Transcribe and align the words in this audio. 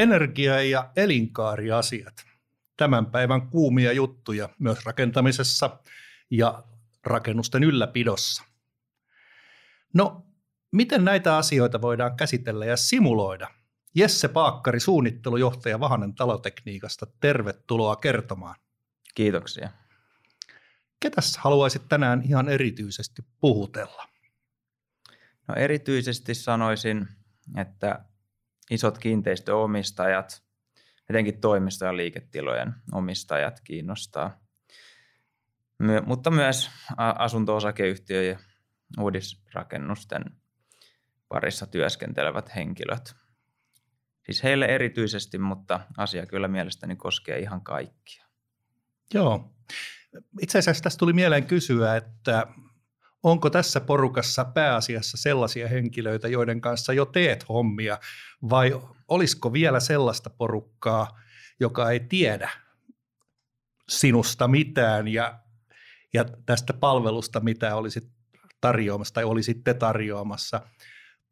Energia- 0.00 0.62
ja 0.62 0.90
elinkaariasiat. 0.96 2.14
Tämän 2.76 3.06
päivän 3.06 3.48
kuumia 3.48 3.92
juttuja 3.92 4.48
myös 4.58 4.86
rakentamisessa 4.86 5.78
ja 6.30 6.64
rakennusten 7.04 7.64
ylläpidossa. 7.64 8.44
No, 9.94 10.26
miten 10.72 11.04
näitä 11.04 11.36
asioita 11.36 11.82
voidaan 11.82 12.16
käsitellä 12.16 12.66
ja 12.66 12.76
simuloida? 12.76 13.48
Jesse 13.94 14.28
Paakkari, 14.28 14.80
suunnittelujohtaja 14.80 15.80
Vahanen 15.80 16.14
talotekniikasta, 16.14 17.06
tervetuloa 17.20 17.96
kertomaan. 17.96 18.56
Kiitoksia. 19.14 19.70
Ketäs 21.00 21.36
haluaisit 21.36 21.88
tänään 21.88 22.22
ihan 22.24 22.48
erityisesti 22.48 23.22
puhutella? 23.40 24.08
No 25.48 25.54
erityisesti 25.54 26.34
sanoisin, 26.34 27.08
että 27.56 28.04
isot 28.70 28.98
kiinteistöomistajat, 28.98 30.42
etenkin 31.10 31.40
toimisto- 31.40 31.84
ja 31.84 31.96
liiketilojen 31.96 32.74
omistajat 32.92 33.60
kiinnostaa, 33.64 34.40
My, 35.80 36.00
mutta 36.00 36.30
myös 36.30 36.70
asunto-osakeyhtiö 37.18 38.22
ja 38.22 38.38
uudisrakennusten 38.98 40.24
parissa 41.28 41.66
työskentelevät 41.66 42.54
henkilöt. 42.54 43.14
Siis 44.26 44.42
heille 44.42 44.66
erityisesti, 44.66 45.38
mutta 45.38 45.80
asia 45.96 46.26
kyllä 46.26 46.48
mielestäni 46.48 46.96
koskee 46.96 47.38
ihan 47.38 47.60
kaikkia. 47.60 48.24
Joo. 49.14 49.54
Itse 50.40 50.58
asiassa 50.58 50.82
tästä 50.82 50.98
tuli 50.98 51.12
mieleen 51.12 51.46
kysyä, 51.46 51.96
että 51.96 52.46
onko 53.22 53.50
tässä 53.50 53.80
porukassa 53.80 54.44
pääasiassa 54.44 55.16
sellaisia 55.16 55.68
henkilöitä, 55.68 56.28
joiden 56.28 56.60
kanssa 56.60 56.92
jo 56.92 57.04
teet 57.04 57.48
hommia, 57.48 57.98
vai 58.50 58.80
olisiko 59.08 59.52
vielä 59.52 59.80
sellaista 59.80 60.30
porukkaa, 60.30 61.20
joka 61.60 61.90
ei 61.90 62.00
tiedä 62.00 62.50
sinusta 63.88 64.48
mitään 64.48 65.08
ja, 65.08 65.38
ja 66.14 66.24
tästä 66.46 66.72
palvelusta, 66.72 67.40
mitä 67.40 67.76
olisit 67.76 68.10
tarjoamassa 68.60 69.14
tai 69.14 69.24
olisitte 69.24 69.74
tarjoamassa, 69.74 70.60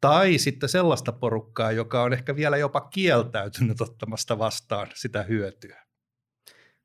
tai 0.01 0.37
sitten 0.37 0.69
sellaista 0.69 1.11
porukkaa, 1.11 1.71
joka 1.71 2.03
on 2.03 2.13
ehkä 2.13 2.35
vielä 2.35 2.57
jopa 2.57 2.81
kieltäytynyt 2.81 3.81
ottamasta 3.81 4.39
vastaan 4.39 4.87
sitä 4.93 5.23
hyötyä. 5.23 5.85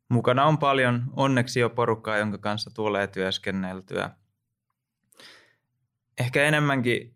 Mukana 0.09 0.45
on 0.45 0.59
paljon. 0.59 1.05
Onneksi 1.17 1.61
jo 1.61 1.70
porukkaa, 1.70 2.19
jonka 2.19 2.39
kanssa 2.39 2.70
tulee 2.75 3.07
työskenneltyä– 3.07 4.11
ehkä 6.19 6.45
enemmänkin, 6.45 7.15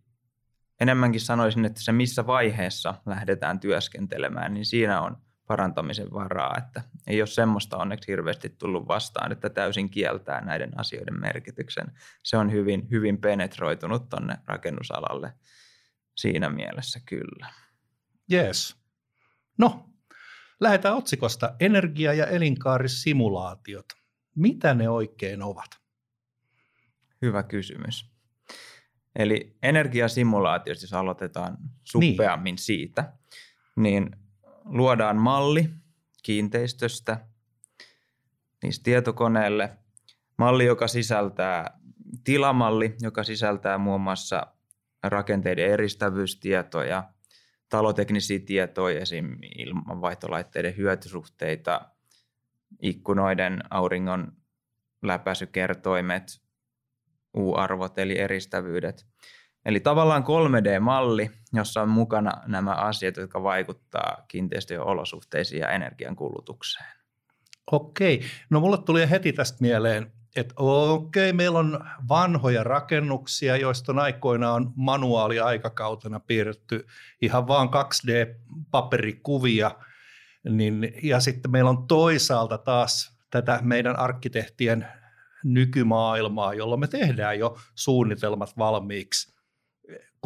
enemmänkin 0.81 1.21
sanoisin, 1.21 1.65
että 1.65 1.83
se 1.83 1.93
missä 1.93 2.27
vaiheessa 2.27 2.95
lähdetään 3.07 3.61
työskentelemään, 3.61 4.55
niin 4.55 4.67
siinä 4.67 5.01
on 5.01 5.17
parantamisen 5.47 6.13
varaa, 6.13 6.55
että 6.59 6.83
ei 7.07 7.21
ole 7.21 7.27
semmoista 7.27 7.77
onneksi 7.77 8.13
hirveästi 8.13 8.49
tullut 8.49 8.89
vastaan, 8.89 9.33
että 9.33 9.51
täysin 9.51 9.91
kieltää 9.91 10.45
näiden 10.45 10.81
asioiden 10.81 11.21
merkityksen. 11.21 11.93
Se 12.25 12.37
on 12.37 12.53
hyvin, 12.53 12.91
hyvin 12.91 13.21
penetroitunut 13.21 14.09
tuonne 14.09 14.37
rakennusalalle 14.47 15.33
siinä 16.17 16.49
mielessä 16.49 17.01
kyllä. 17.07 17.49
Yes. 18.33 18.77
No, 19.59 19.91
lähdetään 20.61 20.97
otsikosta 20.97 21.55
energia- 21.61 22.15
ja 22.15 22.27
elinkaarisimulaatiot. 22.27 23.87
Mitä 24.35 24.75
ne 24.75 24.89
oikein 24.89 25.43
ovat? 25.43 25.71
Hyvä 27.23 27.43
kysymys. 27.43 28.18
Eli 29.17 29.57
energiasimulaatiosta, 29.63 30.85
jos 30.85 30.93
aloitetaan 30.93 31.59
suppeammin 31.85 32.53
niin. 32.53 32.59
siitä, 32.59 33.13
niin 33.77 34.11
luodaan 34.65 35.17
malli 35.17 35.71
kiinteistöstä 36.23 37.27
niistä 38.63 38.85
tietokoneelle. 38.85 39.79
Malli, 40.39 40.65
joka 40.65 40.89
sisältää 40.89 41.79
tilamalli, 42.25 42.97
joka 43.01 43.25
sisältää 43.25 43.79
muun 43.79 44.01
muassa 44.01 44.47
rakenteiden 45.03 45.71
eristävyystietoja, 45.71 47.05
taloteknisiä 47.69 48.39
tietoja, 48.39 49.01
esim. 49.01 49.39
ilmanvaihtolaitteiden 49.59 50.77
hyötysuhteita, 50.77 51.81
ikkunoiden 52.83 53.61
auringon 53.71 54.33
läpäisykertoimet, 55.03 56.41
U-arvot 57.37 57.99
eli 57.99 58.19
eristävyydet. 58.19 59.07
Eli 59.65 59.81
tavallaan 59.81 60.23
3D-malli, 60.23 61.31
jossa 61.53 61.83
on 61.83 61.89
mukana 61.89 62.33
nämä 62.47 62.73
asiat, 62.73 63.17
jotka 63.17 63.43
vaikuttavat 63.43 64.25
kiinteistöjen 64.29 64.83
olosuhteisiin 64.83 65.61
ja 65.61 65.71
energiankulutukseen. 65.71 66.87
Okei, 67.73 68.23
no 68.51 68.61
mulle 68.61 68.79
tuli 68.79 69.11
heti 69.11 69.33
tästä 69.33 69.59
mieleen, 69.61 70.13
että 70.37 70.55
okei, 70.57 71.33
meillä 71.33 71.59
on 71.59 71.85
vanhoja 72.09 72.65
rakennuksia, 72.65 73.57
joista 73.57 73.93
on 73.93 73.99
aikoinaan 73.99 74.73
manuaaliaikakautena 74.77 76.21
piirretty 76.21 76.87
ihan 77.23 77.49
vaan 77.49 77.69
2D-paperikuvia, 77.69 79.71
niin, 80.49 80.95
ja 81.03 81.21
sitten 81.21 81.51
meillä 81.51 81.71
on 81.71 81.87
toisaalta 81.87 82.59
taas 82.59 83.19
tätä 83.31 83.59
meidän 83.63 83.99
arkkitehtien 83.99 84.87
nykymaailmaa, 85.45 86.55
jolloin 86.55 86.81
me 86.81 86.87
tehdään 86.87 87.39
jo 87.39 87.59
suunnitelmat 87.75 88.57
valmiiksi 88.59 89.39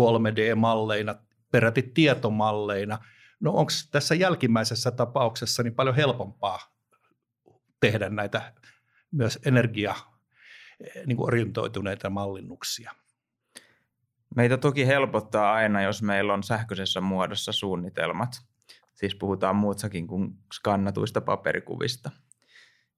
3D-malleina, 0.00 1.14
peräti 1.50 1.82
tietomalleina. 1.82 2.98
No 3.40 3.52
onko 3.52 3.72
tässä 3.90 4.14
jälkimmäisessä 4.14 4.90
tapauksessa 4.90 5.62
niin 5.62 5.74
paljon 5.74 5.96
helpompaa 5.96 6.58
tehdä 7.80 8.08
näitä 8.08 8.52
myös 9.10 9.38
energia 9.46 9.94
niin 11.06 11.16
kuin 11.16 11.26
orientoituneita 11.26 12.10
mallinnuksia? 12.10 12.92
Meitä 14.36 14.58
toki 14.58 14.86
helpottaa 14.86 15.52
aina, 15.52 15.82
jos 15.82 16.02
meillä 16.02 16.34
on 16.34 16.42
sähköisessä 16.42 17.00
muodossa 17.00 17.52
suunnitelmat. 17.52 18.42
Siis 18.94 19.14
puhutaan 19.14 19.56
muutsakin 19.56 20.06
kuin 20.06 20.38
skannatuista 20.52 21.20
paperikuvista 21.20 22.10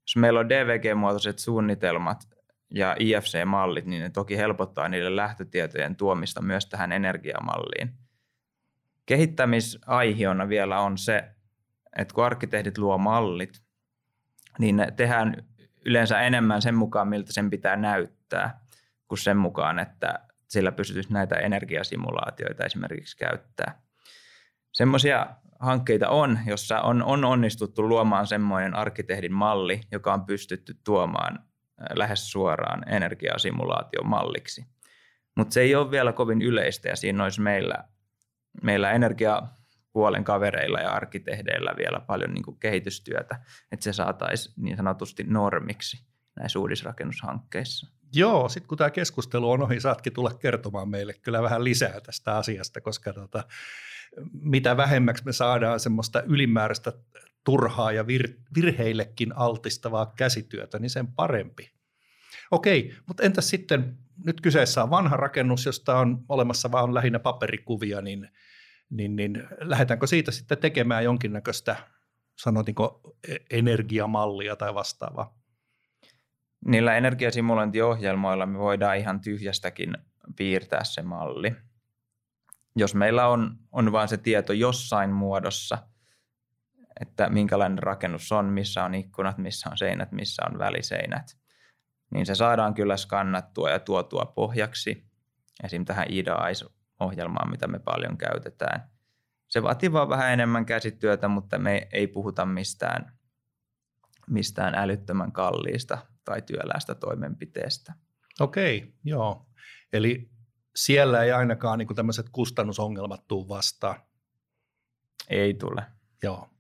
jos 0.05 0.17
meillä 0.17 0.41
on 0.41 0.49
DVG-muotoiset 0.49 1.39
suunnitelmat 1.39 2.29
ja 2.71 2.97
IFC-mallit, 2.99 3.87
niin 3.87 4.03
ne 4.03 4.11
toki 4.11 4.37
helpottaa 4.37 4.89
niiden 4.89 5.17
lähtötietojen 5.17 5.97
tuomista 5.97 6.43
myös 6.43 6.67
tähän 6.67 6.93
energiamalliin. 6.93 7.95
Kehittämisaihiona 9.07 10.49
vielä 10.49 10.81
on 10.81 10.99
se, 10.99 11.25
että 11.99 12.15
kun 12.15 12.25
arkkitehdit 12.25 12.79
luo 12.79 12.99
mallit, 12.99 13.63
niin 14.59 14.77
ne 14.77 14.91
tehdään 14.97 15.47
yleensä 15.85 16.21
enemmän 16.21 16.63
sen 16.63 16.75
mukaan, 16.75 17.09
miltä 17.09 17.33
sen 17.33 17.51
pitää 17.51 17.77
näyttää, 17.77 18.61
kuin 19.09 19.19
sen 19.19 19.37
mukaan, 19.37 19.79
että 19.79 20.19
sillä 20.49 20.73
pystyisi 20.73 21.13
näitä 21.13 21.37
energiasimulaatioita 21.37 22.65
esimerkiksi 22.65 23.17
käyttää. 23.17 23.83
Semmoisia 24.73 25.27
hankkeita 25.61 26.09
on, 26.09 26.39
jossa 26.47 26.81
on, 26.81 27.03
on 27.03 27.25
onnistuttu 27.25 27.89
luomaan 27.89 28.27
semmoinen 28.27 28.75
arkkitehdin 28.75 29.33
malli, 29.33 29.81
joka 29.93 30.15
on 30.15 30.25
pystytty 30.25 30.77
tuomaan 30.85 31.39
lähes 31.95 32.33
suoraan 32.33 32.89
energiasimulaation 32.89 34.07
malliksi. 34.07 34.67
Mutta 35.37 35.55
se 35.55 35.61
ei 35.61 35.75
ole 35.75 35.91
vielä 35.91 36.13
kovin 36.13 36.43
yleistä 36.43 36.89
ja 36.89 36.97
siinä 36.97 37.23
olisi 37.25 37.41
meillä, 37.41 37.85
meillä 38.63 38.91
energiapuolen 38.93 40.25
kavereilla 40.25 40.81
ja 40.81 40.93
arkkitehdeillä 40.93 41.75
vielä 41.77 42.01
paljon 42.01 42.35
niin 42.35 42.45
kuin 42.45 42.59
kehitystyötä, 42.59 43.41
että 43.73 43.85
se 43.85 43.93
saataisiin 43.93 44.55
niin 44.57 44.77
sanotusti 44.77 45.25
normiksi 45.25 46.07
näissä 46.37 46.59
uudisrakennushankkeissa. 46.59 47.95
Joo, 48.13 48.49
sitten 48.49 48.69
kun 48.69 48.79
tämä 48.79 48.91
keskustelu 48.91 49.51
on 49.51 49.63
ohi, 49.63 49.81
saatkin 49.81 50.13
tulla 50.13 50.35
kertomaan 50.35 50.89
meille 50.89 51.15
kyllä 51.23 51.43
vähän 51.43 51.65
lisää 51.65 52.01
tästä 52.01 52.37
asiasta, 52.37 52.81
koska 52.81 53.13
tota, 53.13 53.45
mitä 54.33 54.77
vähemmäksi 54.77 55.25
me 55.25 55.33
saadaan 55.33 55.81
semmoista 55.81 56.23
ylimääräistä 56.23 56.93
turhaa 57.45 57.93
ja 57.93 58.03
vir- 58.03 58.41
virheillekin 58.55 59.37
altistavaa 59.37 60.13
käsityötä, 60.17 60.79
niin 60.79 60.91
sen 60.91 61.07
parempi. 61.07 61.71
Okei, 62.51 62.95
mutta 63.07 63.23
entäs 63.23 63.51
sitten, 63.51 63.99
nyt 64.25 64.41
kyseessä 64.41 64.83
on 64.83 64.91
vanha 64.91 65.17
rakennus, 65.17 65.67
josta 65.67 65.99
on 65.99 66.25
olemassa 66.29 66.73
vaan 66.73 66.95
lähinnä 66.95 67.19
paperikuvia, 67.19 68.01
niin, 68.01 68.29
niin, 68.91 69.17
niin 69.17 69.49
lähdetäänkö 69.61 70.07
siitä 70.07 70.31
sitten 70.31 70.59
tekemään 70.59 71.05
jonkinnäköistä, 71.05 71.77
sanotinko, 72.37 73.01
e-, 73.29 73.37
energiamallia 73.51 74.57
tai 74.57 74.75
vastaavaa? 74.75 75.39
Niillä 76.67 76.97
energiasimulointiohjelmoilla 76.97 78.47
me 78.47 78.59
voidaan 78.59 78.97
ihan 78.97 79.21
tyhjästäkin 79.21 79.99
piirtää 80.37 80.85
se 80.85 81.03
malli– 81.03 81.53
jos 82.77 82.95
meillä 82.95 83.29
on, 83.29 83.59
on 83.73 83.93
vain 83.93 84.09
se 84.09 84.17
tieto 84.17 84.53
jossain 84.53 85.11
muodossa, 85.11 85.79
että 87.01 87.31
minkälainen 87.31 87.79
rakennus 87.79 88.33
on, 88.33 88.45
missä 88.45 88.85
on 88.85 88.95
ikkunat, 88.95 89.39
missä 89.39 89.71
on 89.71 89.79
seinät, 89.79 90.13
missä 90.13 90.43
on 90.51 90.59
väliseinät, 90.59 91.37
niin 92.11 92.27
se 92.27 92.35
saadaan 92.35 92.75
kyllä 92.75 92.97
skannattua 92.97 93.71
ja 93.71 93.79
tuotua 93.79 94.33
pohjaksi 94.35 95.07
esim. 95.65 95.85
tähän 95.85 96.07
IDA-ohjelmaan, 96.09 97.51
mitä 97.51 97.67
me 97.67 97.79
paljon 97.79 98.19
käytetään. 98.19 98.91
se 99.49 99.63
vaatii 99.63 99.93
vaan 99.93 100.09
vähän 100.09 100.33
enemmän 100.33 100.67
käsityötä, 100.67 101.29
mutta 101.29 101.59
me 101.59 101.89
ei 101.93 102.07
puhuta 102.07 102.47
mistään, 102.47 103.19
mistään 104.31 104.75
älyttömän 104.75 105.33
kalliista 105.33 105.99
tai 106.25 106.43
työlästä 106.43 106.95
toimenpiteestä. 106.95 107.95
Okei, 108.41 108.95
joo. 109.05 109.47
Eli 109.93 110.31
siellä 110.77 111.23
ei 111.23 111.33
ainakaan 111.33 111.79
niin 111.79 111.95
tämmöiset 111.95 112.29
kustannusongelmat 112.33 113.29
tule 113.29 113.49
vastaan. 113.49 114.01
Ei 115.31 115.55
tule. 115.55 115.83
Joo. 116.23 116.51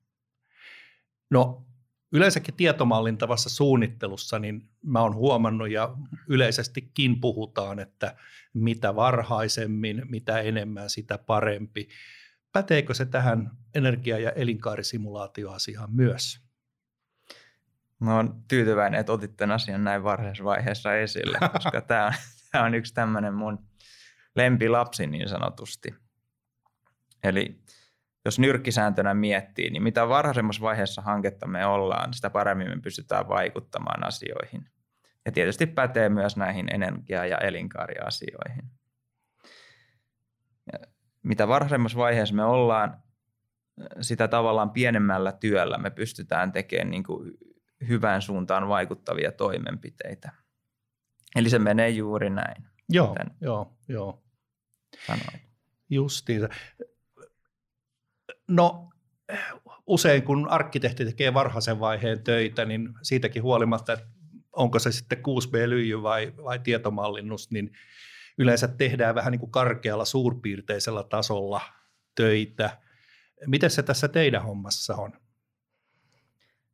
No 1.31 1.67
yleensäkin 2.13 2.55
tietomallintavassa 2.55 3.51
suunnittelussa, 3.51 4.39
niin 4.39 4.69
mä 4.83 5.01
oon 5.01 5.15
huomannut 5.15 5.71
ja 5.71 5.97
yleisestikin 6.29 7.21
puhutaan, 7.21 7.79
että 7.79 8.17
mitä 8.55 8.97
varhaisemmin, 8.97 10.03
mitä 10.09 10.41
enemmän, 10.41 10.91
sitä 10.91 11.19
parempi. 11.19 11.89
Päteekö 12.53 12.95
se 12.95 13.07
tähän 13.07 13.51
energia- 13.75 14.19
ja 14.19 14.31
elinkaarisimulaatioasiaan 14.31 15.93
myös? 15.93 16.41
Mä 18.01 18.17
oon 18.17 18.43
tyytyväinen, 18.49 19.01
että 19.01 19.13
otit 19.13 19.37
tämän 19.37 19.55
asian 19.55 19.85
näin 19.85 20.05
varhaisessa 20.05 20.45
vaiheessa 20.45 20.95
esille, 20.95 21.39
koska 21.53 21.81
tämä 21.81 22.07
on, 22.07 22.13
tämä 22.53 22.65
on 22.65 22.75
yksi 22.75 22.95
tämmöinen 22.95 23.35
mun 23.35 23.59
lempilapsi 24.37 25.07
niin 25.07 25.29
sanotusti. 25.29 25.95
Eli 27.25 27.61
jos 28.25 28.39
nyrkkisääntönä 28.39 29.15
miettii, 29.15 29.71
niin 29.71 29.83
mitä 29.83 30.09
varhaisemmassa 30.09 30.63
vaiheessa 30.63 31.03
hanketta 31.03 31.47
me 31.47 31.67
ollaan, 31.67 32.15
sitä 32.15 32.31
paremmin 32.31 32.69
me 32.69 32.81
pystytään 32.83 33.29
vaikuttamaan 33.29 34.07
asioihin. 34.07 34.71
Ja 35.25 35.33
tietysti 35.33 35.67
pätee 35.67 36.09
myös 36.09 36.37
näihin 36.37 36.75
energia- 36.75 37.27
ja 37.27 37.39
elinkaariasioihin. 37.39 38.71
Ja 40.73 40.79
mitä 41.23 41.49
varhaisemmassa 41.49 41.99
vaiheessa 41.99 42.35
me 42.35 42.45
ollaan, 42.45 43.03
sitä 44.01 44.29
tavallaan 44.29 44.71
pienemmällä 44.71 45.33
työllä 45.33 45.79
me 45.79 45.91
pystytään 45.91 46.53
tekemään 46.53 46.91
niin 46.91 47.05
kuin 47.05 47.33
hyvään 47.89 48.23
suuntaan 48.23 48.69
vaikuttavia 48.69 49.33
toimenpiteitä. 49.33 50.33
Eli 51.37 51.51
se 51.51 51.59
menee 51.59 51.89
juuri 51.89 52.31
näin. 52.31 52.65
Joo, 52.89 53.17
joo, 53.41 53.77
joo. 53.89 54.24
Sanoin. 55.07 55.41
Justiinsa. 55.91 56.49
No 58.49 58.91
usein 59.87 60.23
kun 60.23 60.49
arkkitehti 60.49 61.05
tekee 61.05 61.35
varhaisen 61.35 61.81
vaiheen 61.81 62.25
töitä, 62.25 62.65
niin 62.65 62.89
siitäkin 63.03 63.43
huolimatta, 63.43 63.93
että 63.93 64.07
onko 64.53 64.79
se 64.79 64.93
sitten 64.93 65.19
6B-lyijy 65.19 66.03
vai, 66.03 66.33
vai 66.45 66.59
tietomallinnus, 66.59 67.51
niin 67.51 67.73
yleensä 68.39 68.69
tehdään 68.69 69.15
vähän 69.15 69.31
niin 69.31 69.41
kuin 69.41 69.51
karkealla 69.51 70.05
suurpiirteisellä 70.05 71.03
tasolla 71.03 71.61
töitä. 72.15 72.79
Miten 73.47 73.71
se 73.71 73.83
tässä 73.83 74.09
teidän 74.09 74.43
hommassa 74.43 74.95
on? 74.97 75.13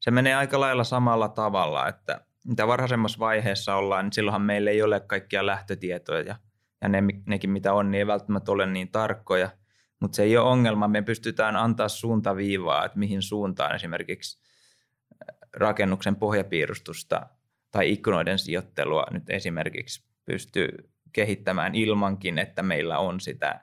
Se 0.01 0.11
menee 0.11 0.35
aika 0.35 0.61
lailla 0.61 0.85
samalla 0.85 1.29
tavalla, 1.29 1.89
että 1.89 2.21
mitä 2.45 2.67
varhaisemmassa 2.67 3.19
vaiheessa 3.19 3.75
ollaan, 3.75 4.05
niin 4.05 4.13
silloinhan 4.13 4.43
meillä 4.43 4.71
ei 4.71 4.83
ole 4.83 5.01
kaikkia 5.01 5.47
lähtötietoja 5.47 6.37
ja, 6.83 6.89
ne, 6.89 7.03
nekin 7.27 7.51
mitä 7.51 7.73
on, 7.73 7.91
niin 7.91 7.99
ei 7.99 8.07
välttämättä 8.07 8.53
ole 8.53 8.67
niin 8.67 8.89
tarkkoja– 8.89 9.51
mutta 10.01 10.17
se 10.17 10.23
ei 10.23 10.37
ole 10.37 10.51
ongelma. 10.51 10.89
Me 10.89 11.03
pystytään 11.03 11.57
antaa 11.57 11.89
suuntaviivaa, 11.89 12.85
että 12.85 12.99
mihin 12.99 13.23
suuntaan 13.23 13.75
esimerkiksi 13.75 14.43
äh, 14.43 15.37
rakennuksen 15.57 16.17
pohjapiirustusta 16.17 17.27
tai 17.71 17.93
ikkunoiden 17.93 18.39
sijoittelua 18.39 19.07
nyt 19.11 19.31
esimerkiksi 19.31 20.05
pystyy 20.25 20.69
kehittämään 21.13 21.75
ilmankin, 21.75 22.39
että 22.39 22.63
meillä 22.63 22.99
on 22.99 23.21
sitä 23.21 23.61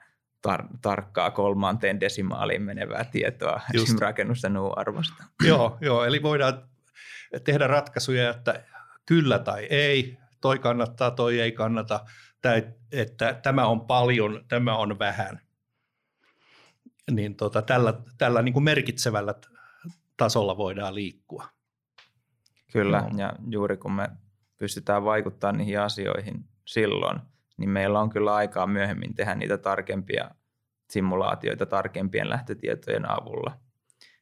tar- 0.48 0.78
tarkkaa 0.82 1.30
kolmanteen 1.30 2.00
desimaaliin 2.00 2.62
menevää 2.62 3.04
tietoa 3.04 3.60
Just. 3.72 3.98
rakennusten 4.00 4.52
arvosta. 4.76 5.24
Joo, 5.46 5.78
joo, 5.80 6.04
eli 6.04 6.22
voidaan 6.22 6.68
tehdä 7.44 7.66
ratkaisuja, 7.66 8.30
että 8.30 8.64
kyllä 9.06 9.38
tai 9.38 9.66
ei, 9.70 10.18
toi 10.40 10.58
kannattaa, 10.58 11.10
toi 11.10 11.40
ei 11.40 11.52
kannata, 11.52 12.00
tai 12.42 12.66
että 12.92 13.34
tämä 13.42 13.66
on 13.66 13.80
paljon, 13.80 14.44
tämä 14.48 14.76
on 14.76 14.98
vähän 14.98 15.40
niin 17.10 17.34
tota, 17.34 17.62
tällä, 17.62 17.94
tällä 18.18 18.42
niin 18.42 18.52
kuin 18.52 18.64
merkitsevällä 18.64 19.34
tasolla 20.16 20.56
voidaan 20.56 20.94
liikkua. 20.94 21.48
Kyllä, 22.72 23.00
no. 23.00 23.18
ja 23.18 23.32
juuri 23.50 23.76
kun 23.76 23.92
me 23.92 24.08
pystytään 24.58 25.04
vaikuttamaan 25.04 25.58
niihin 25.58 25.80
asioihin 25.80 26.44
silloin, 26.64 27.20
niin 27.56 27.70
meillä 27.70 28.00
on 28.00 28.10
kyllä 28.10 28.34
aikaa 28.34 28.66
myöhemmin 28.66 29.14
tehdä 29.14 29.34
niitä 29.34 29.58
tarkempia 29.58 30.30
simulaatioita 30.90 31.66
tarkempien 31.66 32.30
lähtötietojen 32.30 33.10
avulla. 33.10 33.58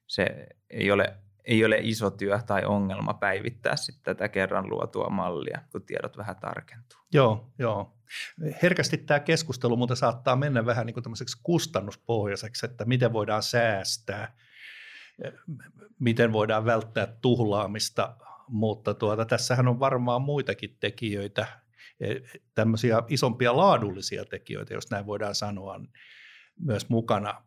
Se 0.06 0.46
ei 0.70 0.90
ole, 0.90 1.16
ei 1.46 1.64
ole 1.64 1.78
iso 1.82 2.10
työ 2.10 2.40
tai 2.46 2.64
ongelma 2.64 3.14
päivittää 3.14 3.76
sitten 3.76 4.16
tätä 4.16 4.28
kerran 4.28 4.70
luotua 4.70 5.10
mallia, 5.10 5.60
kun 5.72 5.82
tiedot 5.82 6.16
vähän 6.16 6.36
tarkentuu. 6.36 6.98
Joo, 7.12 7.52
joo. 7.58 7.96
Herkästi 8.62 8.98
tämä 8.98 9.20
keskustelu 9.20 9.76
mutta 9.76 9.96
saattaa 9.96 10.36
mennä 10.36 10.66
vähän 10.66 10.86
niin 10.86 10.94
kuin 10.94 11.04
kustannuspohjaiseksi, 11.42 12.66
että 12.66 12.84
miten 12.84 13.12
voidaan 13.12 13.42
säästää, 13.42 14.36
miten 15.98 16.32
voidaan 16.32 16.64
välttää 16.64 17.06
tuhlaamista, 17.06 18.16
mutta 18.48 18.94
tuota, 18.94 19.24
tässähän 19.24 19.68
on 19.68 19.80
varmaan 19.80 20.22
muitakin 20.22 20.76
tekijöitä, 20.80 21.46
e, 22.00 22.14
tämmöisiä 22.54 23.02
isompia 23.08 23.56
laadullisia 23.56 24.24
tekijöitä, 24.24 24.74
jos 24.74 24.90
näin 24.90 25.06
voidaan 25.06 25.34
sanoa, 25.34 25.80
myös 26.60 26.88
mukana. 26.88 27.42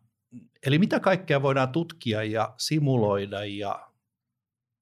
Eli 0.66 0.78
mitä 0.78 1.00
kaikkea 1.00 1.42
voidaan 1.42 1.68
tutkia 1.68 2.24
ja 2.24 2.54
simuloida 2.58 3.44
ja, 3.44 3.89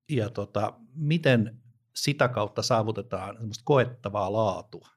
ja 0.08 0.30
tota, 0.30 0.72
miten 0.94 1.60
sitä 1.94 2.28
kautta 2.28 2.62
saavutetaan 2.62 3.36
koettavaa 3.64 4.32
laatua? 4.32 4.88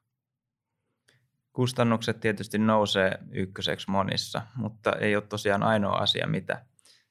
Kustannukset 1.52 2.20
tietysti 2.20 2.58
nousee 2.58 3.18
ykköseksi 3.32 3.90
monissa, 3.90 4.42
mutta 4.56 4.92
ei 4.92 5.16
ole 5.16 5.26
tosiaan 5.28 5.62
ainoa 5.62 5.96
asia, 5.96 6.26
mitä 6.26 6.66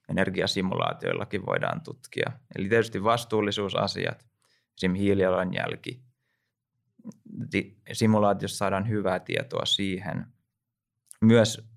energiasimulaatioillakin 0.09 1.45
voidaan 1.45 1.81
tutkia. 1.81 2.31
Eli 2.55 2.69
tietysti 2.69 3.03
vastuullisuusasiat, 3.03 4.25
esimerkiksi 4.77 5.03
hiilijalanjälki. 5.03 6.03
Simulaatiossa 7.93 8.57
saadaan 8.57 8.89
hyvää 8.89 9.19
tietoa 9.19 9.65
siihen. 9.65 10.25
Myös, 11.21 11.70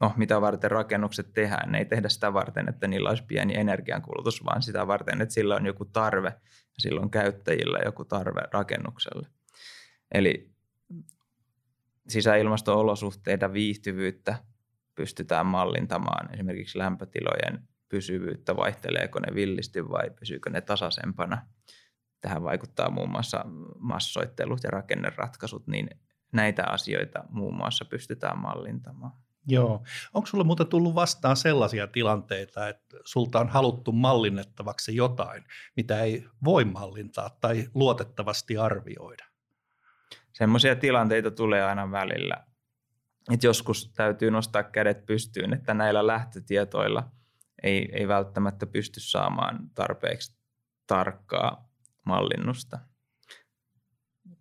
no, 0.00 0.12
mitä 0.16 0.40
varten 0.40 0.70
rakennukset 0.70 1.32
tehdään. 1.32 1.72
Ne 1.72 1.78
ei 1.78 1.84
tehdä 1.84 2.08
sitä 2.08 2.32
varten, 2.32 2.68
että 2.68 2.88
niillä 2.88 3.08
olisi 3.08 3.24
pieni 3.24 3.56
energiankulutus, 3.56 4.44
vaan 4.44 4.62
sitä 4.62 4.86
varten, 4.86 5.20
että 5.20 5.34
sillä 5.34 5.56
on 5.56 5.66
joku 5.66 5.84
tarve 5.84 6.28
ja 6.48 6.78
silloin 6.78 7.10
käyttäjillä 7.10 7.78
joku 7.84 8.04
tarve 8.04 8.40
rakennukselle. 8.52 9.28
Eli 10.14 10.50
sisäilmasto-olosuhteita, 12.08 13.52
viihtyvyyttä 13.52 14.34
pystytään 14.94 15.46
mallintamaan, 15.46 16.34
esimerkiksi 16.34 16.78
lämpötilojen 16.78 17.68
pysyvyyttä, 17.88 18.56
vaihteleeko 18.56 19.18
ne 19.18 19.34
villisti 19.34 19.88
vai 19.88 20.10
pysyykö 20.10 20.50
ne 20.50 20.60
tasaisempana. 20.60 21.46
Tähän 22.20 22.42
vaikuttaa 22.42 22.90
muun 22.90 23.10
muassa 23.10 23.44
massoittelut 23.78 24.64
ja 24.64 24.70
rakenneratkaisut, 24.70 25.66
niin 25.66 25.90
näitä 26.32 26.64
asioita 26.66 27.24
muun 27.30 27.56
muassa 27.56 27.84
pystytään 27.84 28.38
mallintamaan. 28.38 29.23
Joo. 29.46 29.84
Onko 30.14 30.26
sinulle 30.26 30.46
muuten 30.46 30.66
tullut 30.66 30.94
vastaan 30.94 31.36
sellaisia 31.36 31.86
tilanteita, 31.86 32.68
että 32.68 32.96
sulta 33.04 33.40
on 33.40 33.48
haluttu 33.48 33.92
mallinnettavaksi 33.92 34.96
jotain, 34.96 35.44
mitä 35.76 36.00
ei 36.00 36.26
voi 36.44 36.64
mallintaa 36.64 37.30
tai 37.40 37.68
luotettavasti 37.74 38.56
arvioida? 38.56 39.24
semmoisia 40.34 40.76
tilanteita 40.76 41.30
tulee 41.30 41.64
aina 41.64 41.90
välillä. 41.90 42.46
että 43.32 43.46
joskus 43.46 43.92
täytyy 43.92 44.30
nostaa 44.30 44.62
kädet 44.62 45.06
pystyyn, 45.06 45.52
että 45.52 45.74
näillä 45.74 46.06
lähtötietoilla 46.06 47.10
ei, 47.62 47.88
ei 47.92 48.08
välttämättä 48.08 48.66
pysty 48.66 49.00
saamaan 49.00 49.70
tarpeeksi 49.74 50.36
tarkkaa 50.86 51.68
mallinnusta. 52.04 52.78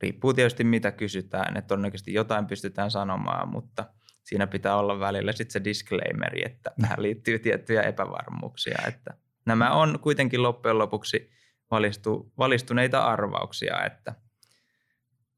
Riippuu 0.01 0.33
tietysti 0.33 0.63
mitä 0.63 0.91
kysytään, 0.91 1.57
että 1.57 1.67
todennäköisesti 1.67 2.13
jotain 2.13 2.47
pystytään 2.47 2.91
sanomaan, 2.91 3.49
mutta 3.49 3.85
siinä 4.23 4.47
pitää 4.47 4.75
olla 4.75 4.99
välillä 4.99 5.31
sitten 5.31 5.53
se 5.53 5.63
disclaimeri, 5.63 6.45
että 6.45 6.71
tähän 6.81 7.01
liittyy 7.01 7.39
tiettyjä 7.39 7.81
epävarmuuksia. 7.81 8.77
Että 8.87 9.13
nämä 9.45 9.71
on 9.71 9.99
kuitenkin 9.99 10.43
loppujen 10.43 10.77
lopuksi 10.77 11.31
valistu, 11.71 12.33
valistuneita 12.37 13.03
arvauksia, 13.03 13.85
että 13.85 14.15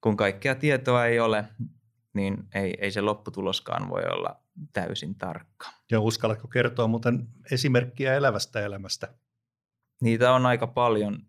kun 0.01 0.17
kaikkea 0.17 0.55
tietoa 0.55 1.05
ei 1.05 1.19
ole, 1.19 1.45
niin 2.13 2.37
ei, 2.55 2.73
ei 2.81 2.91
se 2.91 3.01
lopputuloskaan 3.01 3.89
voi 3.89 4.03
olla 4.03 4.35
täysin 4.73 5.15
tarkka. 5.15 5.67
Ja 5.91 5.99
uskallatko 5.99 6.47
kertoa 6.47 6.87
muuten 6.87 7.27
esimerkkiä 7.51 8.13
elävästä 8.13 8.61
elämästä? 8.61 9.13
Niitä 10.01 10.33
on 10.33 10.45
aika 10.45 10.67
paljon, 10.67 11.19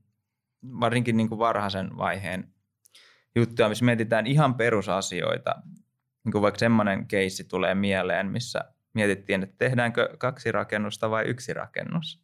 varsinkin 0.80 1.16
niin 1.16 1.28
kuin 1.28 1.38
varhaisen 1.38 1.96
vaiheen 1.96 2.54
juttuja, 3.34 3.68
missä 3.68 3.84
mietitään 3.84 4.26
ihan 4.26 4.54
perusasioita. 4.54 5.54
Niin 6.26 6.32
kuin 6.32 6.42
vaikka 6.42 6.58
semmoinen 6.58 7.06
keissi 7.06 7.44
tulee 7.44 7.74
mieleen, 7.74 8.26
missä, 8.26 8.60
mietittiin, 8.94 9.42
että 9.42 9.54
tehdäänkö 9.58 10.16
kaksi 10.18 10.52
rakennusta 10.52 11.10
vai 11.10 11.24
yksi 11.24 11.54
rakennus. 11.54 12.22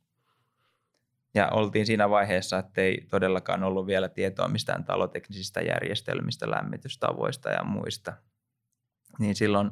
Ja 1.34 1.48
oltiin 1.48 1.86
siinä 1.86 2.10
vaiheessa, 2.10 2.58
että 2.58 2.80
ei 2.80 3.06
todellakaan 3.10 3.62
ollut 3.62 3.86
vielä 3.86 4.08
tietoa 4.08 4.48
mistään 4.48 4.84
taloteknisistä 4.84 5.60
järjestelmistä, 5.60 6.50
lämmitystavoista 6.50 7.50
ja 7.50 7.64
muista. 7.64 8.12
Niin 9.18 9.34
silloin 9.34 9.70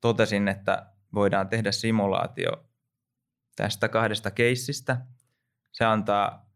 totesin, 0.00 0.48
että 0.48 0.86
voidaan 1.14 1.48
tehdä 1.48 1.72
simulaatio 1.72 2.50
tästä 3.56 3.88
kahdesta 3.88 4.30
keissistä. 4.30 5.06
Se 5.72 5.84
antaa 5.84 6.50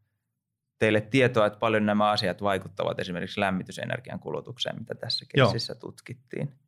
teille 0.79 1.01
tietoa, 1.01 1.47
että 1.47 1.59
paljon 1.59 1.87
nämä 1.87 2.11
asiat 2.11 2.43
vaikuttavat 2.43 3.01
esimerkiksi 3.01 3.41
lämmitysenergian 3.41 4.21
kulutukseen, 4.21 4.79
mitä 4.79 4.95
tässä 4.95 5.27
keississä 5.35 5.73
Joo. 5.73 5.81
tutkittiin. 5.81 6.64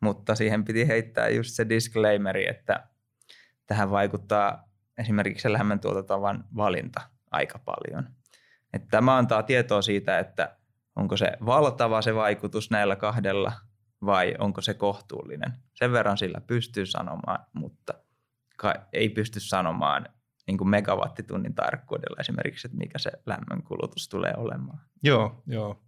Mutta 0.00 0.34
siihen 0.34 0.64
piti 0.64 0.88
heittää 0.88 1.28
just 1.28 1.50
se 1.50 1.68
disclaimeri, 1.68 2.48
että 2.48 2.86
tähän 3.66 3.90
vaikuttaa 3.90 4.68
esimerkiksi 4.98 5.42
se 5.42 5.52
lämmöntuotantotavan 5.52 6.44
valinta 6.56 7.00
aika 7.30 7.58
paljon. 7.58 8.08
Että 8.72 8.88
tämä 8.90 9.16
antaa 9.16 9.42
tietoa 9.42 9.82
siitä, 9.82 10.18
että 10.18 10.56
onko 10.96 11.16
se 11.16 11.32
valtava 11.46 12.02
se 12.02 12.14
vaikutus 12.14 12.70
näillä 12.70 12.96
kahdella 12.96 13.52
vai 14.04 14.34
onko 14.38 14.60
se 14.60 14.74
kohtuullinen. 14.74 15.52
Sen 15.74 15.92
verran 15.92 16.18
sillä 16.18 16.40
pystyy 16.40 16.86
sanomaan, 16.86 17.46
mutta 17.52 17.94
ei 18.92 19.08
pysty 19.08 19.40
sanomaan 19.40 20.08
niin 20.46 20.58
kuin 20.58 20.68
megawattitunnin 20.68 21.54
tarkkuudella 21.54 22.20
esimerkiksi, 22.20 22.66
että 22.66 22.78
mikä 22.78 22.98
se 22.98 23.10
lämmönkulutus 23.26 24.08
tulee 24.08 24.34
olemaan. 24.36 24.80
Joo, 25.02 25.42
joo. 25.46 25.82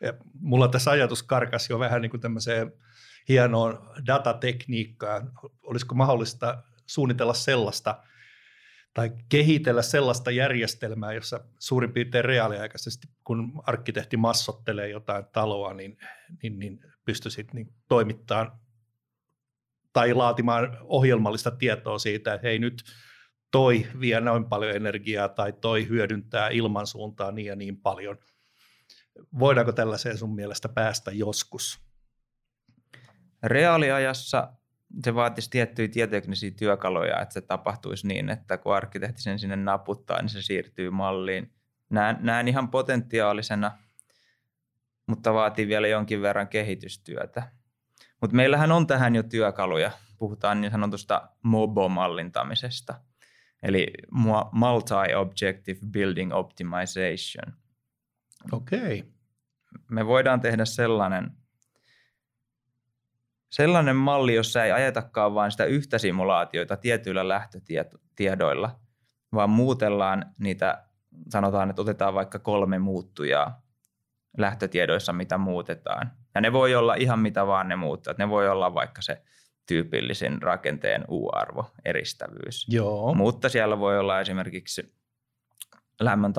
Ja 0.00 0.12
mulla 0.40 0.68
tässä 0.68 0.90
ajatus 0.90 1.22
karkas 1.22 1.70
jo 1.70 1.78
vähän 1.78 2.02
niin 2.02 2.10
kuin 2.10 2.20
tämmöiseen 2.20 2.72
hienoon 3.28 3.90
datatekniikkaan. 4.06 5.32
Olisiko 5.62 5.94
mahdollista 5.94 6.62
suunnitella 6.86 7.34
sellaista 7.34 8.02
tai 8.94 9.10
kehitellä 9.28 9.82
sellaista 9.82 10.30
järjestelmää, 10.30 11.12
jossa 11.12 11.40
suurin 11.58 11.92
piirtein 11.92 12.24
reaaliaikaisesti, 12.24 13.06
kun 13.24 13.62
arkkitehti 13.66 14.16
massottelee 14.16 14.88
jotain 14.88 15.24
taloa, 15.32 15.74
niin, 15.74 15.98
niin, 16.42 16.58
niin 16.58 16.80
pystyisit 17.04 17.52
niin 17.52 17.74
toimittamaan 17.88 18.52
tai 19.92 20.14
laatimaan 20.14 20.78
ohjelmallista 20.80 21.50
tietoa 21.50 21.98
siitä, 21.98 22.34
että 22.34 22.46
hei 22.46 22.58
nyt 22.58 22.82
toi 23.50 23.86
vie 24.00 24.20
noin 24.20 24.44
paljon 24.44 24.76
energiaa 24.76 25.28
tai 25.28 25.52
toi 25.52 25.88
hyödyntää 25.88 26.48
ilmansuuntaa 26.48 27.32
niin 27.32 27.46
ja 27.46 27.56
niin 27.56 27.80
paljon. 27.80 28.18
Voidaanko 29.38 29.72
tällaiseen 29.72 30.18
sun 30.18 30.34
mielestä 30.34 30.68
päästä 30.68 31.10
joskus? 31.10 31.87
Reaaliajassa 33.42 34.52
se 35.04 35.14
vaatisi 35.14 35.50
tiettyjä 35.50 35.88
tieteeknisiä 35.88 36.50
työkaluja, 36.50 37.20
että 37.20 37.32
se 37.32 37.40
tapahtuisi 37.40 38.06
niin, 38.06 38.28
että 38.28 38.58
kun 38.58 38.74
arkkitehti 38.74 39.22
sen 39.22 39.38
sinne 39.38 39.56
naputtaa, 39.56 40.22
niin 40.22 40.28
se 40.28 40.42
siirtyy 40.42 40.90
malliin. 40.90 41.52
Näen, 41.90 42.16
näen 42.20 42.48
ihan 42.48 42.68
potentiaalisena, 42.68 43.78
mutta 45.06 45.34
vaatii 45.34 45.68
vielä 45.68 45.88
jonkin 45.88 46.22
verran 46.22 46.48
kehitystyötä. 46.48 47.52
Mutta 48.20 48.36
meillähän 48.36 48.72
on 48.72 48.86
tähän 48.86 49.14
jo 49.14 49.22
työkaluja. 49.22 49.90
Puhutaan 50.18 50.60
niin 50.60 50.72
sanotusta 50.72 51.28
MOBO-mallintamisesta, 51.42 52.94
eli 53.62 53.86
Multi-Objective 54.52 55.78
Building 55.92 56.32
Optimization. 56.32 57.54
Okei. 58.52 58.98
Okay. 58.98 59.12
Me 59.90 60.06
voidaan 60.06 60.40
tehdä 60.40 60.64
sellainen 60.64 61.30
sellainen 63.50 63.96
malli, 63.96 64.34
jossa 64.34 64.64
ei 64.64 64.72
ajetakaan 64.72 65.34
vain 65.34 65.50
sitä 65.50 65.64
yhtä 65.64 65.98
simulaatioita 65.98 66.76
tietyillä 66.76 67.28
lähtötiedoilla, 67.28 68.80
vaan 69.34 69.50
muutellaan 69.50 70.34
niitä, 70.38 70.84
sanotaan, 71.28 71.70
että 71.70 71.82
otetaan 71.82 72.14
vaikka 72.14 72.38
kolme 72.38 72.78
muuttujaa 72.78 73.62
lähtötiedoissa, 74.38 75.12
mitä 75.12 75.38
muutetaan. 75.38 76.12
Ja 76.34 76.40
ne 76.40 76.52
voi 76.52 76.74
olla 76.74 76.94
ihan 76.94 77.18
mitä 77.18 77.46
vaan 77.46 77.68
ne 77.68 77.76
muuttaa. 77.76 78.14
Ne 78.18 78.28
voi 78.28 78.48
olla 78.48 78.74
vaikka 78.74 79.02
se 79.02 79.22
tyypillisin 79.66 80.42
rakenteen 80.42 81.04
U-arvo, 81.08 81.70
eristävyys. 81.84 82.66
Joo. 82.68 83.14
Mutta 83.14 83.48
siellä 83.48 83.78
voi 83.78 83.98
olla 83.98 84.20
esimerkiksi 84.20 84.94
lämmön 86.00 86.32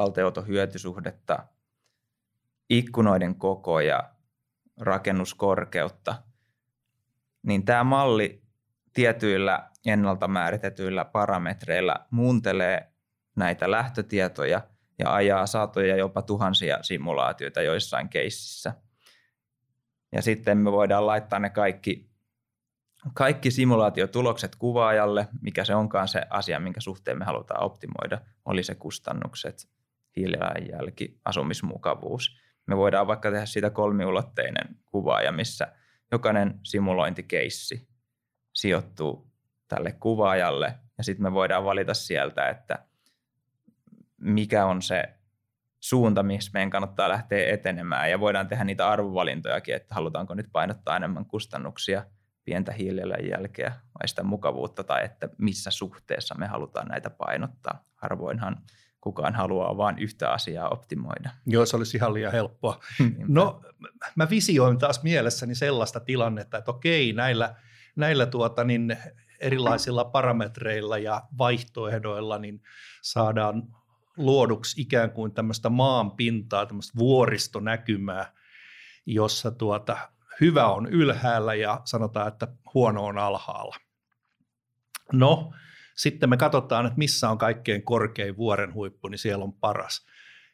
hyötysuhdetta, 0.48 1.44
ikkunoiden 2.70 3.36
koko 3.36 3.80
ja 3.80 4.10
rakennuskorkeutta– 4.78 6.16
niin 7.43 7.65
tämä 7.65 7.84
malli 7.84 8.41
tietyillä 8.93 9.69
ennalta 9.86 10.27
määritetyillä 10.27 11.05
parametreilla 11.05 12.05
muuntelee 12.12 12.93
näitä 13.36 13.72
lähtötietoja 13.72 14.62
ja 15.00 15.13
ajaa 15.13 15.48
satoja 15.48 15.96
jopa 15.96 16.22
tuhansia 16.22 16.77
simulaatioita 16.81 17.62
joissain 17.62 18.10
keississä. 18.10 18.74
Ja 20.12 20.22
sitten 20.22 20.58
me 20.58 20.72
voidaan 20.72 21.08
laittaa 21.08 21.39
ne 21.39 21.50
kaikki, 21.50 22.10
kaikki 23.13 23.51
simulaatiotulokset 23.51 24.55
kuvaajalle, 24.55 25.27
mikä 25.41 25.65
se 25.65 25.75
onkaan 25.75 26.08
se 26.08 26.22
asia, 26.29 26.60
minkä 26.60 26.81
suhteen 26.81 27.17
me 27.17 27.25
halutaan 27.25 27.63
optimoida. 27.63 28.22
Oli 28.46 28.63
se 28.63 28.75
kustannukset, 28.75 29.69
hiilijalanjälki, 30.15 31.19
asumismukavuus. 31.25 32.38
Me 32.65 32.77
voidaan 32.77 33.08
vaikka 33.08 33.31
tehdä 33.31 33.46
siitä 33.46 33.69
kolmiulotteinen 33.69 34.79
kuvaaja, 34.86 35.31
missä– 35.31 35.67
jokainen 36.12 36.60
simulointikeissi 36.63 37.88
sijoittuu 38.54 39.32
tälle 39.68 39.92
kuvaajalle 39.92 40.80
ja 40.98 41.04
sitten 41.04 41.24
me 41.24 41.34
voidaan 41.34 41.66
valita 41.66 41.94
sieltä, 41.94 42.50
että 42.50 42.86
mikä 44.18 44.66
on 44.66 44.82
se 44.82 45.04
suunta, 45.80 46.24
missä 46.24 46.51
meidän 46.54 46.70
kannattaa 46.70 47.10
lähteä 47.10 47.54
etenemään 47.54 48.12
ja 48.12 48.20
voidaan 48.20 48.48
tehdä 48.48 48.63
niitä 48.63 48.89
arvovalintojakin, 48.89 49.75
että 49.75 49.96
halutaanko 49.96 50.34
nyt 50.34 50.48
painottaa 50.51 50.96
enemmän 50.96 51.25
kustannuksia, 51.25 52.06
pientä 52.44 52.72
hiilijalanjälkeä 52.72 53.70
vai 53.70 54.08
sitä 54.08 54.24
mukavuutta 54.24 54.84
tai 54.84 55.06
että 55.06 55.30
missä 55.38 55.72
suhteessa 55.72 56.36
me 56.36 56.48
halutaan 56.48 56.88
näitä 56.88 57.10
painottaa. 57.10 57.86
Harvoinhan 57.96 58.58
kukaan 59.01 59.36
haluaa 59.36 59.77
vain 59.77 60.00
yhtä 60.00 60.32
asiaa 60.32 60.70
optimoida. 60.70 61.29
Joo, 61.46 61.65
se 61.65 61.75
olisi 61.75 61.98
ihan 61.98 62.13
liian 62.13 62.32
helppoa. 62.32 62.79
no, 63.27 63.62
mä 64.15 64.29
visioin 64.29 64.77
taas 64.77 65.03
mielessäni 65.03 65.56
sellaista 65.56 66.00
tilannetta, 66.00 66.58
että 66.58 66.72
okei, 66.72 67.13
näillä, 67.13 67.56
näillä 67.96 68.25
tuota, 68.25 68.63
niin 68.63 68.98
erilaisilla 69.39 70.06
parametreilla 70.06 70.98
ja 70.98 71.22
vaihtoehdoilla 71.38 72.38
niin 72.38 72.62
saadaan 73.01 73.63
luoduksi 74.18 74.82
ikään 74.82 75.12
kuin 75.12 75.34
tämmöistä 75.34 75.70
maan 75.70 76.12
pintaa, 76.12 76.65
tämmöistä 76.65 76.98
vuoristonäkymää, 76.98 78.34
jossa 79.06 79.51
tuota, 79.51 79.98
hyvä 80.41 80.68
on 80.68 80.86
ylhäällä 80.86 81.56
ja 81.56 81.82
sanotaan, 81.86 82.27
että 82.27 82.48
huono 82.74 83.06
on 83.06 83.18
alhaalla. 83.18 83.75
No, 85.13 85.53
sitten 86.00 86.29
me 86.29 86.38
katsotaan, 86.38 86.86
että 86.86 86.98
missä 86.98 87.29
on 87.29 87.38
kaikkein 87.38 87.84
korkein 87.84 88.38
vuoren 88.38 88.74
huippu, 88.74 89.08
niin 89.08 89.20
siellä 89.20 89.44
on 89.44 89.53
paras. 89.53 90.06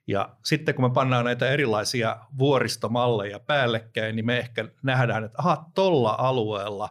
Ja 0.08 0.36
sitten 0.46 0.76
kun 0.76 0.86
me 0.86 0.94
pannaan 0.94 1.26
näitä 1.26 1.50
erilaisia 1.50 2.18
vuoristomalleja 2.38 3.40
päällekkäin, 3.40 4.16
niin 4.16 4.26
me 4.26 4.38
ehkä 4.38 4.66
nähdään, 4.84 5.24
että 5.24 5.36
aha, 5.38 5.72
tuolla 5.76 6.16
alueella 6.18 6.90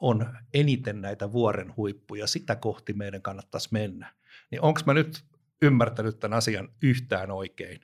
on 0.00 0.38
eniten 0.54 1.00
näitä 1.00 1.32
vuoren 1.32 1.76
huippuja, 1.76 2.26
sitä 2.26 2.56
kohti 2.56 2.92
meidän 2.92 3.22
kannattaisi 3.22 3.68
mennä. 3.72 4.14
Niin 4.50 4.62
onko 4.62 4.80
mä 4.86 4.94
nyt 4.94 5.24
ymmärtänyt 5.62 6.20
tämän 6.20 6.38
asian 6.38 6.68
yhtään 6.82 7.30
oikein? 7.30 7.80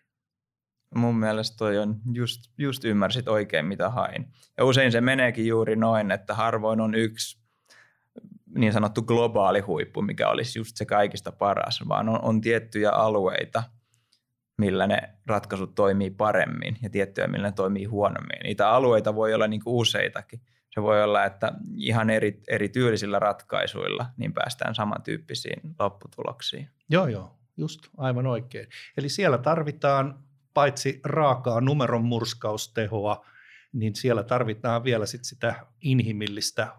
Mun 0.95 1.17
mielestä 1.17 1.57
toi 1.57 1.79
on 1.79 2.01
just, 2.13 2.41
just 2.59 2.85
ymmärsit 2.85 3.29
oikein, 3.29 3.67
mitä 3.67 3.91
hain. 3.91 4.33
Ja 4.57 4.65
usein 4.65 4.93
se 4.93 5.01
meneekin 5.01 5.47
juuri 5.47 5.77
noin, 5.77 6.11
että 6.11 6.35
harvoin 6.35 6.81
on 6.81 6.95
yksi 6.95 7.48
niin 8.55 8.73
sanottu 8.73 9.03
globaali 9.03 9.61
huippu, 9.61 10.03
mikä 10.03 10.29
olisi 10.29 10.59
just 10.59 10.77
se 10.77 10.85
kaikista 10.85 11.33
paras, 11.33 11.89
vaan 11.89 12.09
on, 12.09 12.25
on 12.25 12.41
tiettyjä 12.41 12.91
alueita, 12.91 13.63
millä 14.59 14.87
ne 14.87 14.99
ratkaisut 15.27 15.75
toimii 15.75 16.11
paremmin 16.11 16.79
ja 16.83 16.91
tiettyjä, 16.91 17.27
millä 17.27 17.49
ne 17.49 17.53
toimii 17.53 17.85
huonommin. 17.85 18.39
Niitä 18.43 18.71
alueita 18.71 19.15
voi 19.15 19.35
olla 19.35 19.47
niin 19.47 19.65
kuin 19.65 19.75
useitakin. 19.75 20.41
Se 20.75 20.83
voi 20.83 21.03
olla, 21.03 21.25
että 21.25 21.53
ihan 21.77 22.11
eri, 22.11 22.41
eri 22.49 22.69
tyylisillä 22.69 23.19
ratkaisuilla 23.19 24.07
niin 24.17 24.33
päästään 24.33 24.75
samantyyppisiin 24.75 25.61
lopputuloksiin. 25.79 26.69
Joo, 26.91 27.07
joo, 27.07 27.39
just 27.57 27.81
aivan 27.97 28.27
oikein. 28.27 28.69
Eli 28.97 29.09
siellä 29.09 29.39
tarvitaan 29.39 30.19
paitsi 30.55 31.01
raakaa 31.05 31.61
numeron 31.61 32.05
murskaustehoa, 32.05 33.27
niin 33.73 33.95
siellä 33.95 34.23
tarvitaan 34.23 34.85
vielä 34.85 35.07
sit 35.07 35.25
sitä 35.25 35.55
inhimillistä 35.81 36.73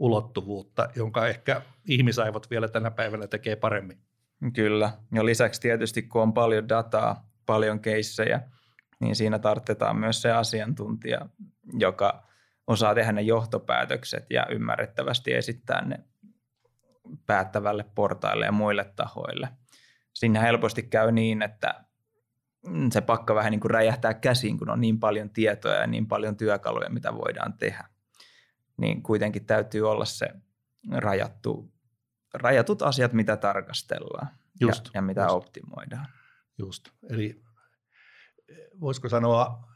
arvottamisuulottuvuutta, 0.00 0.88
jonka 0.96 1.26
ehkä 1.26 1.62
ihmisaivot 1.88 2.50
vielä 2.50 2.68
tänä 2.68 2.90
päivänä 2.90 3.26
tekee 3.26 3.56
paremmin. 3.56 3.98
Kyllä, 4.54 4.92
ja 5.12 5.24
lisäksi 5.24 5.60
tietysti 5.60 6.02
kun 6.02 6.22
on 6.22 6.32
paljon 6.32 6.68
dataa, 6.68 7.30
paljon 7.46 7.80
keissejä, 7.80 8.40
niin 9.00 9.16
siinä 9.16 9.38
tarvitaan 9.38 9.96
myös 9.96 10.22
se 10.22 10.32
asiantuntija, 10.32 11.28
joka 11.78 12.26
osaa 12.66 12.94
tehdä 12.94 13.12
ne 13.12 13.22
johtopäätökset 13.22 14.26
ja 14.30 14.46
ymmärrettävästi 14.50 15.34
esittää 15.34 15.84
ne 15.84 15.98
päättävälle 17.26 17.84
portaille 17.94 18.44
ja 18.44 18.52
muille 18.52 18.84
tahoille. 18.96 19.48
Siinä 20.14 20.40
helposti 20.40 20.82
käy 20.82 21.12
niin, 21.12 21.42
että 21.42 21.84
se 22.92 23.00
pakka 23.00 23.34
vähän 23.34 23.50
niin 23.50 23.60
kuin 23.60 23.70
räjähtää 23.70 24.14
käsiin, 24.14 24.58
kun 24.58 24.70
on 24.70 24.80
niin 24.80 25.00
paljon 25.00 25.30
tietoa 25.30 25.74
ja 25.74 25.86
niin 25.86 26.06
paljon 26.06 26.36
työkaluja, 26.36 26.90
mitä 26.90 27.14
voidaan 27.14 27.52
tehdä. 27.52 27.93
Niin 28.76 29.02
kuitenkin 29.02 29.46
täytyy 29.46 29.90
olla 29.90 30.04
se 30.04 30.28
rajattu, 30.92 31.72
rajatut 32.34 32.82
asiat, 32.82 33.12
mitä 33.12 33.36
tarkastellaan 33.36 34.28
just, 34.60 34.84
ja, 34.84 34.90
ja 34.94 35.02
mitä 35.02 35.22
just. 35.22 35.32
optimoidaan. 35.32 36.06
Just. 36.58 36.88
Eli 37.10 37.42
voisiko 38.80 39.08
sanoa, 39.08 39.68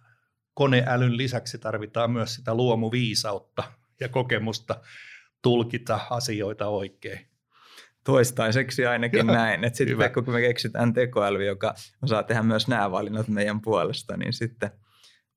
koneälyn 0.54 1.16
lisäksi 1.16 1.58
tarvitaan 1.58 2.10
myös 2.10 2.34
sitä 2.34 2.54
luomuviisautta 2.54 3.72
ja 4.00 4.08
kokemusta 4.08 4.80
tulkita 5.42 6.00
asioita 6.10 6.66
oikein. 6.66 7.28
Toistaiseksi 8.04 8.86
ainakin 8.86 9.26
Joo, 9.26 9.36
näin. 9.36 9.64
Että 9.64 9.76
sitten 9.76 10.12
kun 10.12 10.32
me 10.32 10.40
keksitään 10.40 10.92
tekoäly, 10.92 11.44
joka 11.44 11.74
osaa 12.02 12.22
tehdä 12.22 12.42
myös 12.42 12.68
nämä 12.68 12.90
valinnat 12.90 13.28
meidän 13.28 13.60
puolesta, 13.60 14.16
niin 14.16 14.32
sitten 14.32 14.70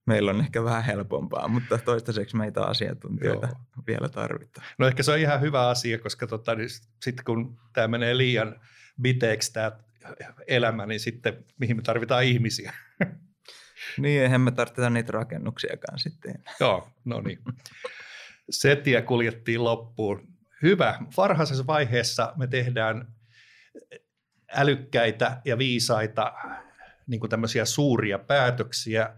meillä 0.05 0.31
on 0.31 0.39
ehkä 0.39 0.63
vähän 0.63 0.84
helpompaa, 0.84 1.48
mutta 1.48 1.77
toistaiseksi 1.77 2.36
meitä 2.36 2.62
asiantuntijoita 2.62 3.48
Joo. 3.48 3.84
vielä 3.88 4.10
tarvitaan. 4.10 4.67
No 4.77 4.88
ehkä 4.88 5.03
se 5.03 5.12
on 5.12 5.20
ihan 5.20 5.41
hyvä 5.41 5.67
asia, 5.67 6.00
koska 6.00 6.27
tota, 6.27 6.55
niin 6.55 6.70
sitten 7.03 7.25
kun 7.25 7.60
tämä 7.74 7.88
menee 7.88 8.17
liian 8.17 8.62
biteeksi 9.01 9.53
tämä 9.53 9.72
elämä, 10.48 10.86
niin 10.86 11.00
sitten 11.00 11.46
mihin 11.60 11.75
me 11.75 11.81
tarvitaan 11.81 12.24
ihmisiä. 12.24 12.74
Niin, 13.98 14.22
eihän 14.22 14.41
me 14.41 14.51
tarvita 14.51 14.89
niitä 14.89 15.12
rakennuksiakaan 15.12 16.00
sitten. 16.00 16.43
Joo, 16.60 16.89
no 17.05 17.22
niin. 17.22 17.39
Setiä 18.50 19.01
kuljettiin 19.01 19.63
loppuun. 19.63 20.27
Hyvä. 20.62 21.00
Varhaisessa 21.17 21.67
vaiheessa 21.67 22.34
me 22.38 22.48
tehdään 22.48 23.13
älykkäitä 24.53 25.41
ja 25.46 25.58
viisaita 25.58 26.34
niin 27.08 27.20
kuin 27.20 27.29
tämmöisiä 27.29 27.65
suuria 27.65 28.20
päätöksiä. 28.20 29.15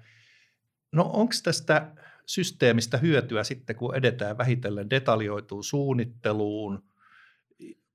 No 0.94 1.10
onko 1.14 1.34
tästä 1.44 1.92
systeemistä 2.26 2.98
hyötyä 2.98 3.44
sitten, 3.44 3.76
kun 3.76 3.96
edetään 3.96 4.38
vähitellen 4.38 4.90
detaljoituun 4.90 5.64
suunnitteluun, 5.64 6.84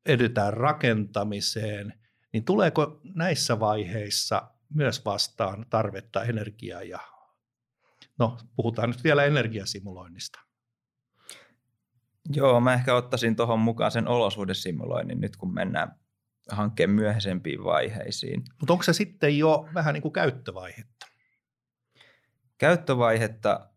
edetään 0.07 0.55
rakentamiseen, 0.55 1.95
niin 2.33 2.45
tuleeko 2.45 3.01
näissä 3.15 3.61
vaiheissa 3.61 4.51
myös 4.75 5.05
vastaan 5.05 5.67
tarvetta 5.71 6.25
energiaa 6.25 6.83
ja 6.83 7.01
no 8.19 8.39
puhutaan 8.57 8.91
nyt 8.91 9.05
vielä 9.05 9.25
energiasimuloinnista. 9.25 10.41
Joo, 12.35 12.61
mä 12.61 12.75
ehkä 12.75 12.95
ottaisin 12.95 13.37
tuohon 13.37 13.61
mukaan 13.61 13.91
sen 13.91 14.09
olosuhdesimuloinnin 14.09 15.21
nyt, 15.21 15.37
kun 15.37 15.55
mennään 15.55 15.95
hankkeen 16.51 16.91
myöhäisempiin 16.91 17.65
vaiheisiin. 17.65 18.43
Mutta 18.61 18.73
onko 18.73 18.83
se 18.83 18.93
sitten 18.93 19.39
jo 19.39 19.69
vähän 19.75 19.95
niin 19.95 20.03
kuin 20.03 20.13
käyttövaihetta? 20.13 21.08
Käyttövaihetta, 22.59 23.69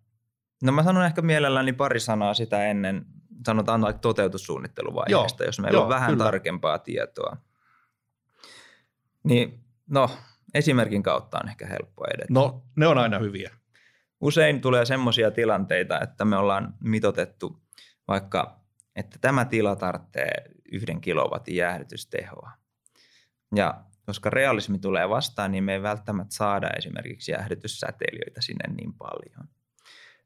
no 0.64 0.72
mä 0.72 0.84
sanon 0.84 1.06
ehkä 1.06 1.22
mielelläni 1.22 1.74
pari 1.74 2.00
sanaa 2.00 2.34
sitä 2.34 2.66
ennen, 2.66 3.06
sanotaan 3.46 3.82
vaikka 3.82 4.00
toteutussuunnitteluvaiheesta, 4.00 5.44
joo, 5.44 5.48
jos 5.48 5.60
meillä 5.60 5.78
joo, 5.78 5.84
on 5.84 5.90
vähän 5.90 6.12
kyllä. 6.12 6.24
tarkempaa 6.24 6.80
tietoa. 6.80 7.38
Niin, 9.24 9.64
no, 9.90 10.10
esimerkin 10.54 11.04
kautta 11.04 11.40
on 11.44 11.50
ehkä 11.50 11.66
helppo 11.66 12.06
edetä. 12.06 12.34
No, 12.34 12.64
ne 12.76 12.88
on 12.88 12.98
aina 12.98 13.20
hyviä. 13.20 13.52
Usein 14.22 14.62
tulee 14.62 14.86
semmoisia 14.86 15.32
tilanteita, 15.32 16.00
että 16.00 16.26
me 16.26 16.38
ollaan 16.38 16.74
mitotettu 16.84 17.62
vaikka, 18.08 18.60
että 18.96 19.18
tämä 19.22 19.46
tila 19.46 19.76
tarvitsee 19.76 20.34
yhden 20.72 21.02
kilowatin 21.02 21.56
jäähdytystehoa. 21.56 22.52
Ja 23.56 23.84
koska 24.06 24.30
realismi 24.30 24.80
tulee 24.80 25.10
vastaan, 25.10 25.52
niin 25.52 25.64
me 25.64 25.74
ei 25.74 25.82
välttämättä 25.82 26.36
saada 26.36 26.70
esimerkiksi 26.78 27.32
jäähdytyssäteilijöitä 27.32 28.42
sinne 28.42 28.74
niin 28.74 28.94
paljon. 28.94 29.48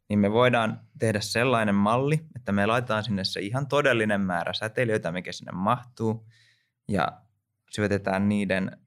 Niin 0.09 0.19
me 0.19 0.31
voidaan 0.31 0.81
tehdä 0.99 1.19
sellainen 1.19 1.75
malli, 1.75 2.25
että 2.35 2.51
me 2.51 2.65
laitetaan 2.65 3.03
sinne 3.03 3.23
se 3.23 3.39
ihan 3.39 3.67
todellinen 3.67 4.21
määrä 4.21 4.53
säteilijöitä, 4.53 5.11
mikä 5.11 5.31
sinne 5.31 5.51
mahtuu, 5.51 6.27
ja 6.87 7.21
syötetään 7.71 8.29
niiden 8.29 8.77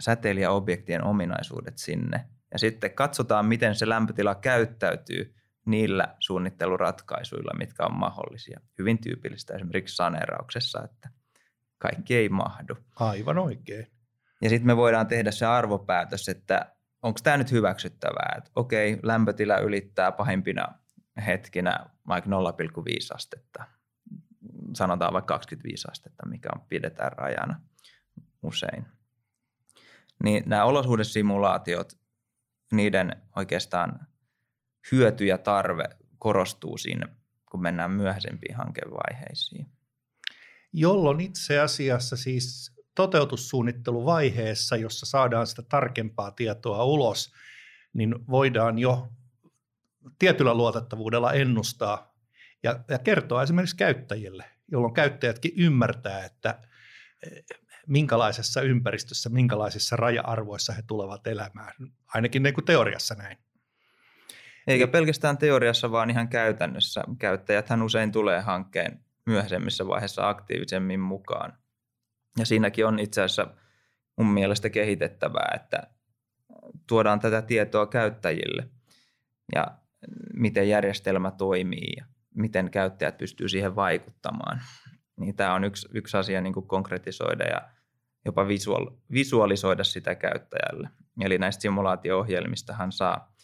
säteilijäobjektien 0.00 1.04
ominaisuudet 1.04 1.78
sinne. 1.78 2.24
Ja 2.52 2.58
sitten 2.58 2.94
katsotaan, 2.94 3.46
miten 3.46 3.74
se 3.74 3.88
lämpötila 3.88 4.34
käyttäytyy 4.34 5.34
niillä 5.66 6.14
suunnitteluratkaisuilla, 6.20 7.58
mitkä 7.58 7.86
on 7.86 7.98
mahdollisia. 7.98 8.60
Hyvin 8.78 8.98
tyypillistä 8.98 9.54
esimerkiksi 9.54 9.96
saneerauksessa, 9.96 10.84
että 10.84 11.10
kaikki 11.78 12.16
ei 12.16 12.28
mahdu. 12.28 12.76
Aivan 12.96 13.38
oikein. 13.38 13.93
Ja 14.42 14.48
sitten 14.48 14.66
me 14.66 14.76
voidaan 14.76 15.06
tehdä 15.06 15.30
se 15.30 15.46
arvopäätös, 15.46 16.28
että 16.28 16.74
onko 17.02 17.20
tämä 17.22 17.36
nyt 17.36 17.52
hyväksyttävää, 17.52 18.34
että 18.38 18.50
okei, 18.56 18.98
lämpötila 19.02 19.58
ylittää 19.58 20.12
pahimpina 20.12 20.68
hetkinä 21.26 21.86
vaikka 22.08 22.30
0,5 22.30 23.14
astetta. 23.14 23.64
Sanotaan 24.74 25.12
vaikka 25.12 25.34
25 25.34 25.88
astetta, 25.90 26.28
mikä 26.28 26.48
on 26.54 26.60
pidetään 26.68 27.12
rajana 27.12 27.60
usein 28.42 28.86
niin 30.24 30.42
nämä 30.46 30.64
olosuhdesimulaatiot, 30.64 31.92
niiden 32.72 33.22
oikeastaan 33.36 34.06
hyöty 34.92 35.26
ja 35.26 35.38
tarve 35.38 35.84
korostuu 36.18 36.78
siinä, 36.78 37.06
kun 37.50 37.62
mennään 37.62 37.90
myöhäisempiin 37.90 38.56
hankevaiheisiin. 38.56 39.66
Jolloin 40.72 41.20
itse 41.20 41.60
asiassa 41.60 42.16
siis 42.16 42.73
toteutussuunnitteluvaiheessa, 42.94 44.76
jossa 44.76 45.06
saadaan 45.06 45.46
sitä 45.46 45.62
tarkempaa 45.62 46.30
tietoa 46.30 46.84
ulos, 46.84 47.32
niin 47.92 48.14
voidaan 48.30 48.78
jo 48.78 49.08
tietyllä 50.18 50.54
luotettavuudella 50.54 51.32
ennustaa 51.32 52.14
ja, 52.62 52.80
ja 52.88 52.98
kertoa 52.98 53.42
esimerkiksi 53.42 53.76
käyttäjille, 53.76 54.44
jolloin 54.68 54.94
käyttäjätkin 54.94 55.52
ymmärtää, 55.56 56.24
että 56.24 56.58
minkälaisessa 57.86 58.60
ympäristössä, 58.60 59.30
minkälaisissa 59.30 59.96
raja-arvoissa 59.96 60.72
he 60.72 60.82
tulevat 60.86 61.26
elämään. 61.26 61.72
Ainakin 62.14 62.42
niin 62.42 62.54
kuin 62.54 62.64
teoriassa 62.64 63.14
näin. 63.14 63.38
Eikä 64.66 64.86
pelkästään 64.86 65.38
teoriassa, 65.38 65.90
vaan 65.90 66.10
ihan 66.10 66.28
käytännössä. 66.28 67.04
Käyttäjäthän 67.18 67.82
usein 67.82 68.12
tulee 68.12 68.40
hankkeen 68.40 69.00
myöhemmissä 69.26 69.86
vaiheessa 69.86 70.28
aktiivisemmin 70.28 71.00
mukaan. 71.00 71.58
Ja 72.38 72.46
siinäkin 72.46 72.86
on 72.86 72.98
itse 72.98 73.22
asiassa 73.22 73.46
mun 74.16 74.26
mielestä 74.26 74.70
kehitettävää, 74.70 75.52
että 75.54 75.82
tuodaan 76.86 77.20
tätä 77.20 77.42
tietoa 77.42 77.86
käyttäjille 77.86 78.68
ja 79.54 79.66
miten 80.34 80.68
järjestelmä 80.68 81.30
toimii 81.30 81.92
ja 81.96 82.04
miten 82.34 82.70
käyttäjät 82.70 83.18
pystyy 83.18 83.48
siihen 83.48 83.76
vaikuttamaan. 83.76 84.60
Niin 85.16 85.36
tämä 85.36 85.54
on 85.54 85.64
yksi, 85.64 85.88
yksi 85.94 86.16
asia 86.16 86.40
niin 86.40 86.52
kuin 86.52 86.66
konkretisoida 86.66 87.44
ja 87.44 87.68
jopa 88.24 88.48
visual, 88.48 88.86
visualisoida 89.12 89.84
sitä 89.84 90.14
käyttäjälle. 90.14 90.88
Eli 91.20 91.38
näistä 91.38 91.62
simulaatio-ohjelmistahan 91.62 92.92
saa, 92.92 93.34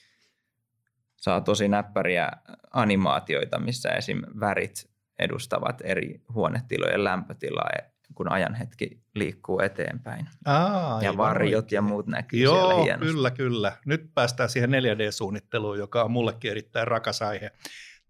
saa 1.16 1.40
tosi 1.40 1.68
näppäriä 1.68 2.30
animaatioita, 2.70 3.58
missä 3.58 3.88
esim. 3.88 4.22
värit 4.40 4.90
edustavat 5.18 5.82
eri 5.84 6.22
huonetilojen 6.34 7.04
lämpötilaa, 7.04 7.70
kun 8.14 8.32
ajanhetki 8.32 9.00
liikkuu 9.14 9.60
eteenpäin. 9.60 10.28
Aa, 10.44 11.02
ja 11.02 11.16
varjot 11.16 11.64
oikein. 11.64 11.76
ja 11.76 11.82
muut 11.82 12.06
näkyy 12.06 12.40
Joo, 12.40 12.54
siellä 12.54 12.82
hienosti. 12.82 13.12
kyllä, 13.12 13.30
kyllä. 13.30 13.72
Nyt 13.86 14.10
päästään 14.14 14.48
siihen 14.48 14.70
4D-suunnitteluun, 14.70 15.78
joka 15.78 16.04
on 16.04 16.10
mullekin 16.10 16.50
erittäin 16.50 16.88
rakas 16.88 17.22
aihe. 17.22 17.50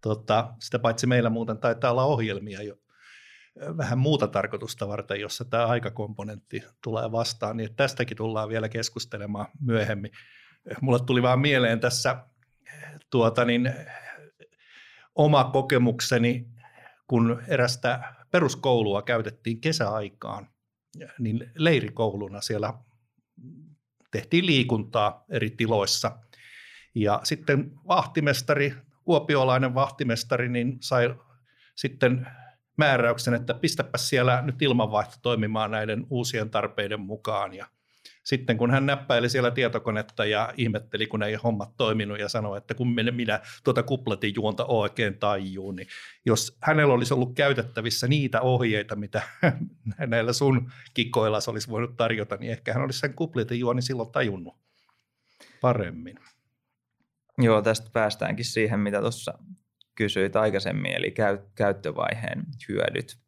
Tota, 0.00 0.54
sitä 0.60 0.78
paitsi 0.78 1.06
meillä 1.06 1.30
muuten 1.30 1.58
taitaa 1.58 1.90
olla 1.90 2.04
ohjelmia, 2.04 2.62
jo, 2.62 2.76
vähän 3.76 3.98
muuta 3.98 4.26
tarkoitusta 4.26 4.88
varten, 4.88 5.20
jossa 5.20 5.44
tämä 5.44 5.66
aikakomponentti 5.66 6.62
tulee 6.84 7.12
vastaan, 7.12 7.56
niin 7.56 7.74
tästäkin 7.76 8.16
tullaan 8.16 8.48
vielä 8.48 8.68
keskustelemaan 8.68 9.46
myöhemmin. 9.60 10.10
Mulle 10.80 10.98
tuli 11.06 11.22
vaan 11.22 11.40
mieleen 11.40 11.80
tässä 11.80 12.16
tuota 13.10 13.44
niin, 13.44 13.74
oma 15.14 15.44
kokemukseni, 15.44 16.46
kun 17.06 17.42
erästä 17.48 18.14
peruskoulua 18.30 19.02
käytettiin 19.02 19.60
kesäaikaan, 19.60 20.48
niin 21.18 21.50
leirikouluna 21.54 22.40
siellä 22.40 22.74
tehtiin 24.10 24.46
liikuntaa 24.46 25.24
eri 25.28 25.50
tiloissa. 25.50 26.18
Ja 26.94 27.20
sitten 27.24 27.72
vahtimestari, 27.88 28.74
kuopiolainen 29.04 29.74
vahtimestari, 29.74 30.48
niin 30.48 30.76
sai 30.80 31.14
sitten 31.74 32.26
määräyksen, 32.76 33.34
että 33.34 33.54
pistäpä 33.54 33.98
siellä 33.98 34.42
nyt 34.42 34.62
ilmanvaihto 34.62 35.16
toimimaan 35.22 35.70
näiden 35.70 36.06
uusien 36.10 36.50
tarpeiden 36.50 37.00
mukaan 37.00 37.54
ja 37.54 37.66
sitten 38.22 38.56
kun 38.56 38.70
hän 38.70 38.86
näppäili 38.86 39.28
siellä 39.28 39.50
tietokonetta 39.50 40.24
ja 40.24 40.54
ihmetteli, 40.56 41.06
kun 41.06 41.22
ei 41.22 41.34
hommat 41.34 41.76
toiminut 41.76 42.18
ja 42.18 42.28
sanoi, 42.28 42.58
että 42.58 42.74
kun 42.74 42.94
minä 42.94 43.40
tuota 43.64 43.82
kupletin 43.82 44.32
juonta 44.36 44.64
oikein 44.64 45.18
tajuu, 45.18 45.72
niin 45.72 45.88
jos 46.26 46.58
hänellä 46.62 46.94
olisi 46.94 47.14
ollut 47.14 47.34
käytettävissä 47.34 48.08
niitä 48.08 48.40
ohjeita, 48.40 48.96
mitä 48.96 49.22
näillä 50.06 50.32
sun 50.32 50.72
kikoilla 50.94 51.38
olisi 51.46 51.70
voinut 51.70 51.96
tarjota, 51.96 52.36
niin 52.36 52.52
ehkä 52.52 52.72
hän 52.72 52.82
olisi 52.82 52.98
sen 52.98 53.14
kupletin 53.14 53.60
juoni 53.60 53.82
silloin 53.82 54.12
tajunnut 54.12 54.56
paremmin. 55.60 56.16
Joo, 57.38 57.62
tästä 57.62 57.90
päästäänkin 57.92 58.44
siihen, 58.44 58.80
mitä 58.80 59.00
tuossa 59.00 59.38
kysyit 59.94 60.36
aikaisemmin, 60.36 60.92
eli 60.92 61.14
käyttövaiheen 61.54 62.46
hyödyt. 62.68 63.18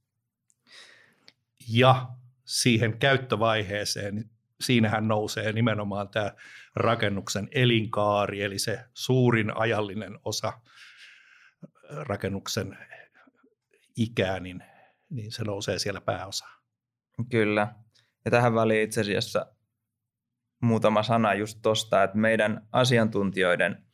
Ja 1.69 2.09
siihen 2.45 2.99
käyttövaiheeseen, 2.99 4.31
siinähän 4.63 5.09
nousee 5.09 5.53
nimenomaan 5.53 6.09
tämä 6.09 6.33
rakennuksen 6.77 7.49
elinkaari, 7.53 8.43
eli 8.43 8.59
se 8.59 8.85
suurin 8.95 9.57
ajallinen 9.57 10.19
osa 10.25 10.53
rakennuksen 11.91 12.79
ikää, 13.97 14.41
niin, 14.41 14.65
niin 15.11 15.33
se 15.33 15.45
nousee 15.45 15.79
siellä 15.79 16.01
pääosaan. 16.01 16.63
Kyllä. 17.31 17.75
Ja 18.25 18.31
tähän 18.31 18.55
väliin 18.55 18.83
itse 18.83 19.01
asiassa 19.01 19.47
muutama 20.63 21.03
sana 21.03 21.35
just 21.35 21.59
tuosta, 21.63 22.03
että 22.03 22.19
meidän 22.19 22.69
asiantuntijoiden 22.73 23.87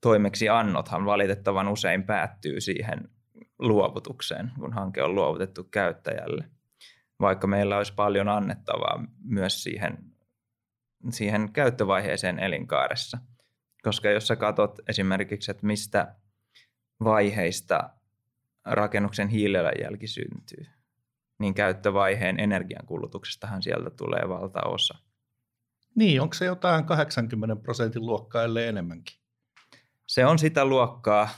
toimeksiannothan 0.00 1.04
valitettavan 1.04 1.68
usein 1.68 2.02
päättyy 2.02 2.60
siihen 2.60 3.08
luovutukseen, 3.58 4.52
kun 4.58 4.72
hanke 4.72 5.02
on 5.02 5.14
luovutettu 5.14 5.64
käyttäjälle 5.64 6.55
vaikka 7.20 7.46
meillä 7.46 7.76
olisi 7.76 7.94
paljon 7.94 8.28
annettavaa 8.28 9.04
myös 9.24 9.62
siihen, 9.62 9.98
siihen 11.10 11.52
käyttövaiheeseen 11.52 12.38
elinkaaressa. 12.38 13.18
Koska 13.82 14.10
jos 14.10 14.26
sä 14.26 14.36
katsot 14.36 14.78
esimerkiksi, 14.88 15.50
että 15.50 15.66
mistä 15.66 16.14
vaiheista 17.04 17.90
rakennuksen 18.64 19.28
hiilijalanjälki 19.28 20.06
syntyy, 20.06 20.66
niin 21.38 21.54
käyttövaiheen 21.54 22.40
energiankulutuksestahan 22.40 23.62
sieltä 23.62 23.90
tulee 23.90 24.28
valtaosa. 24.28 24.98
Niin, 25.94 26.20
onko 26.20 26.34
se 26.34 26.44
jotain 26.44 26.84
80 26.84 27.56
prosentin 27.56 28.06
luokkaa, 28.06 28.42
ellei 28.42 28.66
enemmänkin? 28.66 29.16
Se 30.06 30.26
on 30.26 30.38
sitä 30.38 30.64
luokkaa. 30.64 31.28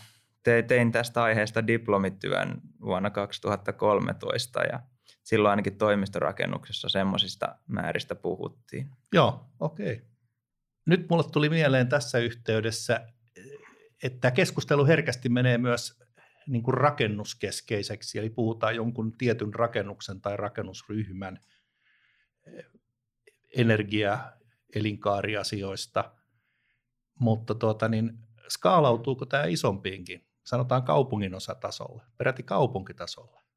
Tein 0.69 0.93
tästä 0.93 1.23
aiheesta 1.23 1.67
diplomityön 1.67 2.61
vuonna 2.81 3.11
2013 3.11 4.62
ja 4.62 4.81
silloin 5.29 5.51
ainakin 5.51 5.79
toimistorakennuksessa 5.79 6.88
semmoisista 6.88 7.57
määristä 7.67 8.14
puhuttiin. 8.14 8.91
Joo, 9.12 9.47
okei. 9.61 9.93
Okay. 9.93 10.07
Nyt 10.87 11.07
mulle 11.11 11.25
tuli 11.33 11.49
mieleen 11.49 11.88
tässä 11.88 12.19
yhteydessä, 12.19 13.07
että 14.03 14.31
keskustelu 14.31 14.87
herkästi 14.87 15.29
menee 15.29 15.59
myös 15.59 16.03
niin 16.47 16.62
kuin 16.62 16.75
rakennuskeskeiseksi, 16.75 18.19
eli 18.19 18.31
puhutaan 18.31 18.77
jonkun 18.77 19.17
tietyn 19.17 19.55
rakennuksen 19.55 20.21
tai 20.21 20.37
rakennusryhmän 20.37 21.41
eh, 22.47 22.64
energia- 23.57 24.33
elinkaariasioista, 24.75 26.12
mutta 27.21 27.55
tuota, 27.55 27.88
niin, 27.88 28.19
skaalautuuko 28.49 29.27
tämä 29.27 29.45
isompiinkin, 29.45 30.27
sanotaan 30.45 30.83
kaupungin 30.83 31.35
osatasolle, 31.35 32.03
peräti 32.19 32.43
kaupunkitasolle? 32.43 33.47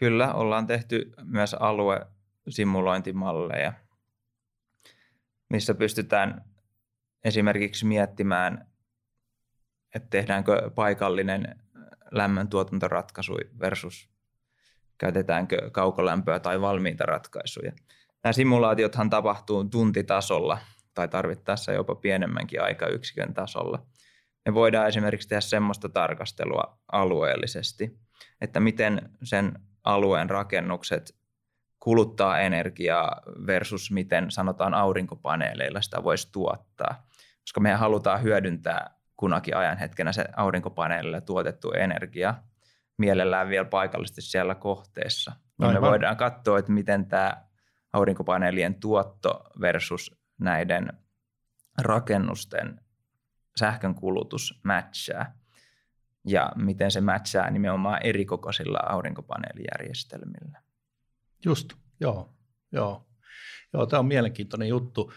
Kyllä, 0.00 0.34
ollaan 0.34 0.66
tehty 0.66 1.12
myös 1.24 1.54
aluesimulointimalleja, 1.54 3.72
missä 5.50 5.74
pystytään 5.74 6.44
esimerkiksi 7.24 7.86
miettimään, 7.86 8.66
että 9.94 10.08
tehdäänkö 10.10 10.70
paikallinen 10.74 11.60
lämmöntuotantoratkaisu 12.10 13.36
versus 13.60 14.10
käytetäänkö 14.98 15.70
kaukolämpöä 15.70 16.40
tai 16.40 16.60
valmiita 16.60 17.06
ratkaisuja. 17.06 17.72
Nämä 18.24 18.32
simulaatiothan 18.32 19.10
tapahtuu 19.10 19.64
tuntitasolla 19.64 20.58
tai 20.94 21.08
tarvittaessa 21.08 21.72
jopa 21.72 21.94
pienemmänkin 21.94 22.62
aikayksikön 22.62 23.34
tasolla. 23.34 23.86
Me 24.46 24.54
voidaan 24.54 24.88
esimerkiksi 24.88 25.28
tehdä 25.28 25.40
semmoista 25.40 25.88
tarkastelua 25.88 26.78
alueellisesti, 26.92 27.98
että 28.40 28.60
miten 28.60 29.10
sen 29.22 29.69
alueen 29.84 30.30
rakennukset 30.30 31.20
kuluttaa 31.80 32.38
energiaa 32.40 33.20
versus 33.46 33.90
miten 33.90 34.30
sanotaan 34.30 34.74
aurinkopaneeleilla 34.74 35.80
sitä 35.80 36.04
voisi 36.04 36.32
tuottaa. 36.32 37.06
Koska 37.40 37.60
me 37.60 37.74
halutaan 37.74 38.22
hyödyntää 38.22 38.94
kunakin 39.16 39.56
ajan 39.56 39.78
hetkenä 39.78 40.12
se 40.12 40.24
aurinkopaneelilla 40.36 41.20
tuotettu 41.20 41.72
energia 41.72 42.34
mielellään 42.98 43.48
vielä 43.48 43.64
paikallisesti 43.64 44.22
siellä 44.22 44.54
kohteessa. 44.54 45.32
Niin 45.58 45.72
me 45.72 45.80
voidaan 45.80 46.16
katsoa, 46.16 46.58
että 46.58 46.72
miten 46.72 47.06
tämä 47.06 47.44
aurinkopaneelien 47.92 48.74
tuotto 48.74 49.44
versus 49.60 50.20
näiden 50.38 50.92
rakennusten 51.78 52.80
sähkön 53.58 53.94
kulutus 53.94 54.60
matchaa 54.64 55.39
ja 56.24 56.52
miten 56.56 56.90
se 56.90 57.00
matchaa 57.00 57.50
nimenomaan 57.50 58.02
erikokoisilla 58.02 58.78
aurinkopaneelijärjestelmillä. 58.78 60.62
Just, 61.44 61.72
joo, 62.00 62.34
joo. 62.72 63.06
Joo, 63.72 63.86
tämä 63.86 64.00
on 64.00 64.06
mielenkiintoinen 64.06 64.68
juttu. 64.68 65.12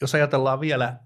Jos 0.00 0.14
ajatellaan 0.14 0.60
vielä, 0.60 0.98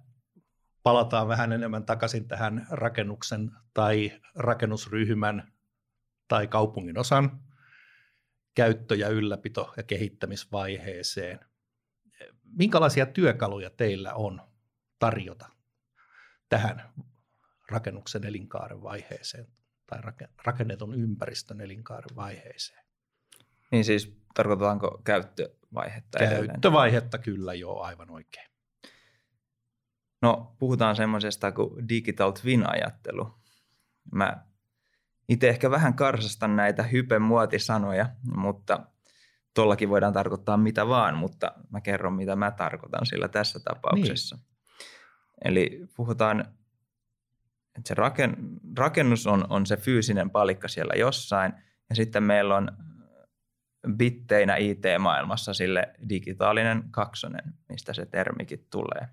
palataan 0.83 1.29
vähän 1.29 1.53
enemmän 1.53 1.85
takaisin 1.85 2.29
tähän 2.29 2.67
rakennuksen 2.71 3.51
tai 3.75 4.21
rakennusryhmän 4.35 5.53
tai 6.29 6.47
kaupungin 6.47 6.99
osan 6.99 7.41
käyttö- 8.55 8.95
ja 8.95 9.09
ylläpito- 9.09 9.75
ja 9.77 9.83
kehittämisvaiheeseen. 9.83 11.41
Minkälaisia 12.45 13.07
työkaluja 13.07 13.71
teillä 13.71 14.15
on 14.15 14.41
tarjota 14.99 15.49
tähän 16.49 16.93
rakennuksen 17.71 18.25
elinkaaren 18.25 18.83
vaiheeseen 18.83 19.47
tai 19.87 19.99
rakennetun 20.45 20.95
ympäristön 20.95 21.61
elinkaaren 21.61 22.17
vaiheeseen. 22.17 22.87
Niin 23.71 23.85
siis 23.85 24.17
tarkoitetaanko 24.35 25.01
käyttövaihetta 25.05 26.19
Käyttövaihetta 26.19 27.17
edelleen? 27.17 27.25
kyllä 27.25 27.55
joo, 27.55 27.83
aivan 27.83 28.11
oikein. 28.11 28.51
No 30.23 30.57
puhutaan 30.59 30.97
semmoisesta 30.97 31.53
kuin 31.53 31.89
digital 31.89 32.31
twin-ajattelu. 32.33 33.39
Mä 34.13 34.45
itse 35.29 35.49
ehkä 35.49 35.71
vähän 35.71 35.95
karsastan 35.95 36.57
näitä 36.57 36.83
hype-muotisanoja, 36.83 38.07
mutta 38.37 38.87
tuollakin 39.55 39.89
voidaan 39.89 40.13
tarkoittaa 40.13 40.57
mitä 40.57 40.89
vaan, 40.89 41.17
mutta 41.17 41.53
mä 41.71 41.81
kerron 41.81 42.13
mitä 42.13 42.37
mä 42.37 42.51
tarkoitan 42.51 43.07
sillä 43.07 43.29
tässä 43.29 43.61
tapauksessa. 43.61 44.37
Niin. 44.37 44.47
Eli 45.45 45.87
puhutaan 45.97 46.45
että 47.79 47.89
se 47.89 47.95
raken, 47.95 48.37
rakennus 48.79 49.27
on, 49.27 49.47
on 49.49 49.67
se 49.67 49.77
fyysinen 49.77 50.31
palikka 50.31 50.69
siellä 50.69 50.95
jossain, 50.97 51.53
ja 51.89 51.97
sitten 51.97 52.23
meillä 52.23 52.57
on 52.57 52.69
bitteinä 53.97 54.57
IT-maailmassa 54.57 55.55
sille 55.55 55.95
digitaalinen 56.09 56.85
kaksonen, 56.91 57.55
mistä 57.69 57.93
se 57.93 58.07
termikin 58.07 58.67
tulee. 58.71 59.09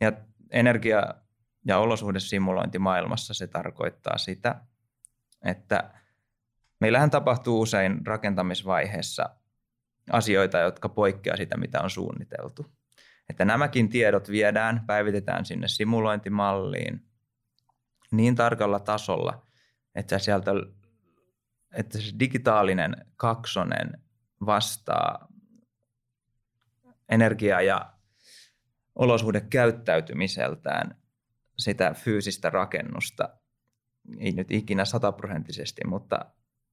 Ja 0.00 0.12
energia- 0.50 1.14
ja 1.66 1.78
olosuhdesimulointimaailmassa 1.78 3.34
se 3.34 3.46
tarkoittaa 3.46 4.18
sitä, 4.18 4.60
että 5.44 5.90
meillähän 6.80 7.10
tapahtuu 7.10 7.60
usein 7.60 8.06
rakentamisvaiheessa 8.06 9.30
asioita, 10.10 10.58
jotka 10.58 10.88
poikkeaa 10.88 11.36
sitä, 11.36 11.56
mitä 11.56 11.80
on 11.80 11.90
suunniteltu. 11.90 12.66
Että 13.30 13.44
nämäkin 13.44 13.88
tiedot 13.88 14.30
viedään, 14.30 14.84
päivitetään 14.86 15.44
sinne 15.44 15.68
simulointimalliin– 15.68 17.00
niin 18.10 18.34
tarkalla 18.34 18.80
tasolla, 18.80 19.42
että 19.94 20.18
sieltä 20.18 20.52
että 21.76 22.00
se 22.00 22.12
digitaalinen 22.18 22.96
kaksonen 23.16 24.02
vastaa 24.46 25.28
energia- 27.08 27.60
ja 27.60 27.92
olosuhdekäyttäytymiseltään 28.94 30.96
sitä 31.58 31.94
fyysistä 31.94 32.50
rakennusta, 32.50 33.28
ei 34.18 34.32
nyt 34.32 34.50
ikinä 34.50 34.84
sataprosenttisesti, 34.84 35.82
mutta 35.86 36.24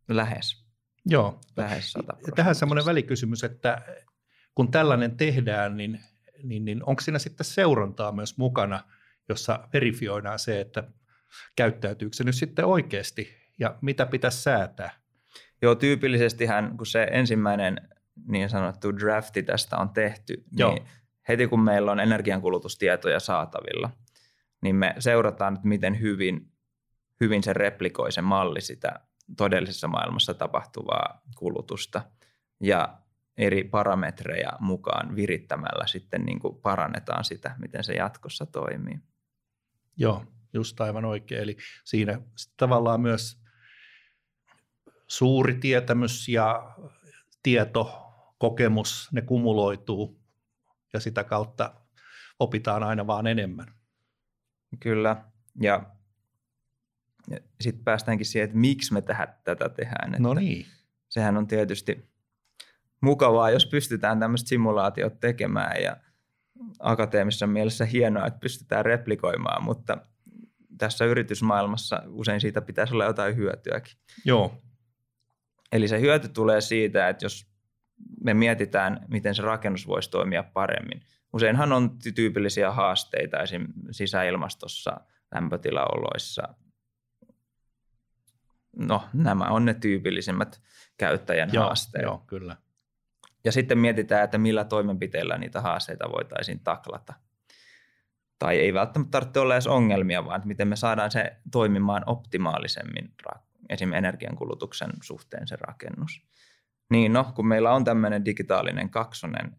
lähes. 0.07 0.65
Joo. 1.05 1.39
Lähes 1.57 1.93
Tähän 2.35 2.55
semmoinen 2.55 2.85
välikysymys, 2.85 3.43
että 3.43 3.81
kun 4.55 4.71
tällainen 4.71 5.17
tehdään, 5.17 5.77
niin, 5.77 5.99
niin, 6.43 6.65
niin 6.65 6.83
onko 6.85 7.01
siinä 7.01 7.19
sitten 7.19 7.45
seurantaa 7.45 8.11
myös 8.11 8.37
mukana, 8.37 8.83
jossa 9.29 9.67
verifioidaan 9.73 10.39
se, 10.39 10.61
että 10.61 10.83
käyttäytyykö 11.55 12.15
se 12.15 12.23
nyt 12.23 12.35
sitten 12.35 12.65
oikeasti 12.65 13.35
ja 13.59 13.77
mitä 13.81 14.05
pitäisi 14.05 14.41
säätää? 14.41 14.91
Joo, 15.61 15.75
tyypillisesti 15.75 16.45
hän, 16.45 16.77
kun 16.77 16.85
se 16.85 17.07
ensimmäinen 17.11 17.89
niin 18.27 18.49
sanottu 18.49 18.97
drafti 18.97 19.43
tästä 19.43 19.77
on 19.77 19.89
tehty, 19.89 20.43
Joo. 20.57 20.73
niin 20.73 20.87
heti 21.27 21.47
kun 21.47 21.59
meillä 21.59 21.91
on 21.91 21.99
energiankulutustietoja 21.99 23.19
saatavilla, 23.19 23.89
niin 24.61 24.75
me 24.75 24.95
seurataan, 24.99 25.55
että 25.55 25.67
miten 25.67 26.01
hyvin, 26.01 26.51
hyvin 27.19 27.43
se 27.43 27.53
replikoi 27.53 28.11
se 28.11 28.21
malli 28.21 28.61
sitä 28.61 28.99
todellisessa 29.37 29.87
maailmassa 29.87 30.33
tapahtuvaa 30.33 31.21
kulutusta. 31.37 32.01
Ja 32.59 32.97
eri 33.37 33.63
parametreja 33.63 34.51
mukaan 34.59 35.15
virittämällä 35.15 35.87
sitten 35.87 36.25
niin 36.25 36.39
kuin 36.39 36.55
parannetaan 36.55 37.23
sitä, 37.23 37.55
miten 37.59 37.83
se 37.83 37.93
jatkossa 37.93 38.45
toimii. 38.45 38.99
Joo, 39.97 40.25
just 40.53 40.81
aivan 40.81 41.05
oikein. 41.05 41.41
Eli 41.41 41.57
siinä 41.83 42.21
tavallaan 42.57 43.01
myös 43.01 43.43
suuri 45.07 45.53
tietämys 45.53 46.29
ja 46.29 46.75
tieto, 47.43 47.99
kokemus, 48.37 49.09
ne 49.11 49.21
kumuloituu 49.21 50.21
ja 50.93 50.99
sitä 50.99 51.23
kautta 51.23 51.73
opitaan 52.39 52.83
aina 52.83 53.07
vaan 53.07 53.27
enemmän. 53.27 53.67
Kyllä, 54.79 55.23
ja 55.61 55.85
sitten 57.61 57.83
päästäänkin 57.83 58.25
siihen, 58.25 58.45
että 58.45 58.57
miksi 58.57 58.93
me 58.93 59.01
tähän, 59.01 59.27
tätä 59.43 59.69
tehdään. 59.69 60.13
Että 60.13 60.23
no 60.23 60.33
niin. 60.33 60.65
Sehän 61.09 61.37
on 61.37 61.47
tietysti 61.47 62.09
mukavaa, 63.01 63.49
jos 63.49 63.65
pystytään 63.65 64.19
tämmöistä 64.19 64.49
simulaatiot 64.49 65.19
tekemään 65.19 65.83
ja 65.83 65.97
akateemisessa 66.79 67.47
mielessä 67.47 67.85
hienoa, 67.85 68.27
että 68.27 68.39
pystytään 68.39 68.85
replikoimaan, 68.85 69.63
mutta 69.63 69.97
tässä 70.77 71.05
yritysmaailmassa 71.05 72.03
usein 72.07 72.41
siitä 72.41 72.61
pitäisi 72.61 72.93
olla 72.93 73.05
jotain 73.05 73.35
hyötyäkin. 73.35 73.97
Joo. 74.25 74.61
Eli 75.71 75.87
se 75.87 75.99
hyöty 75.99 76.29
tulee 76.29 76.61
siitä, 76.61 77.09
että 77.09 77.25
jos 77.25 77.47
me 78.23 78.33
mietitään, 78.33 79.05
miten 79.07 79.35
se 79.35 79.41
rakennus 79.41 79.87
voisi 79.87 80.09
toimia 80.09 80.43
paremmin. 80.43 81.01
Useinhan 81.33 81.73
on 81.73 81.97
tyypillisiä 82.15 82.71
haasteita 82.71 83.39
esim. 83.39 83.67
sisäilmastossa, 83.91 84.97
lämpötilaoloissa. 85.35 86.43
No, 88.75 89.09
nämä 89.13 89.45
on 89.45 89.65
ne 89.65 89.73
tyypillisimmät 89.73 90.61
käyttäjän 90.97 91.49
joo, 91.53 91.65
haasteet. 91.65 92.03
Joo, 92.03 92.23
kyllä. 92.27 92.57
Ja 93.43 93.51
sitten 93.51 93.77
mietitään, 93.77 94.23
että 94.23 94.37
millä 94.37 94.63
toimenpiteillä 94.63 95.37
niitä 95.37 95.61
haasteita 95.61 96.11
voitaisiin 96.11 96.59
taklata. 96.59 97.13
Tai 98.43 98.59
ei 98.59 98.73
välttämättä 98.73 99.11
tarvitse 99.11 99.39
olla 99.39 99.55
edes 99.55 99.67
ongelmia, 99.67 100.25
vaan 100.25 100.41
miten 100.45 100.67
me 100.67 100.75
saadaan 100.75 101.11
se 101.11 101.37
toimimaan 101.51 102.03
optimaalisemmin 102.05 103.13
esim. 103.69 103.93
energiankulutuksen 103.93 104.89
suhteen 105.01 105.47
se 105.47 105.55
rakennus. 105.61 106.21
Niin 106.89 107.13
no, 107.13 107.31
kun 107.35 107.47
meillä 107.47 107.71
on 107.71 107.83
tämmöinen 107.83 108.25
digitaalinen 108.25 108.89
kaksonen 108.89 109.57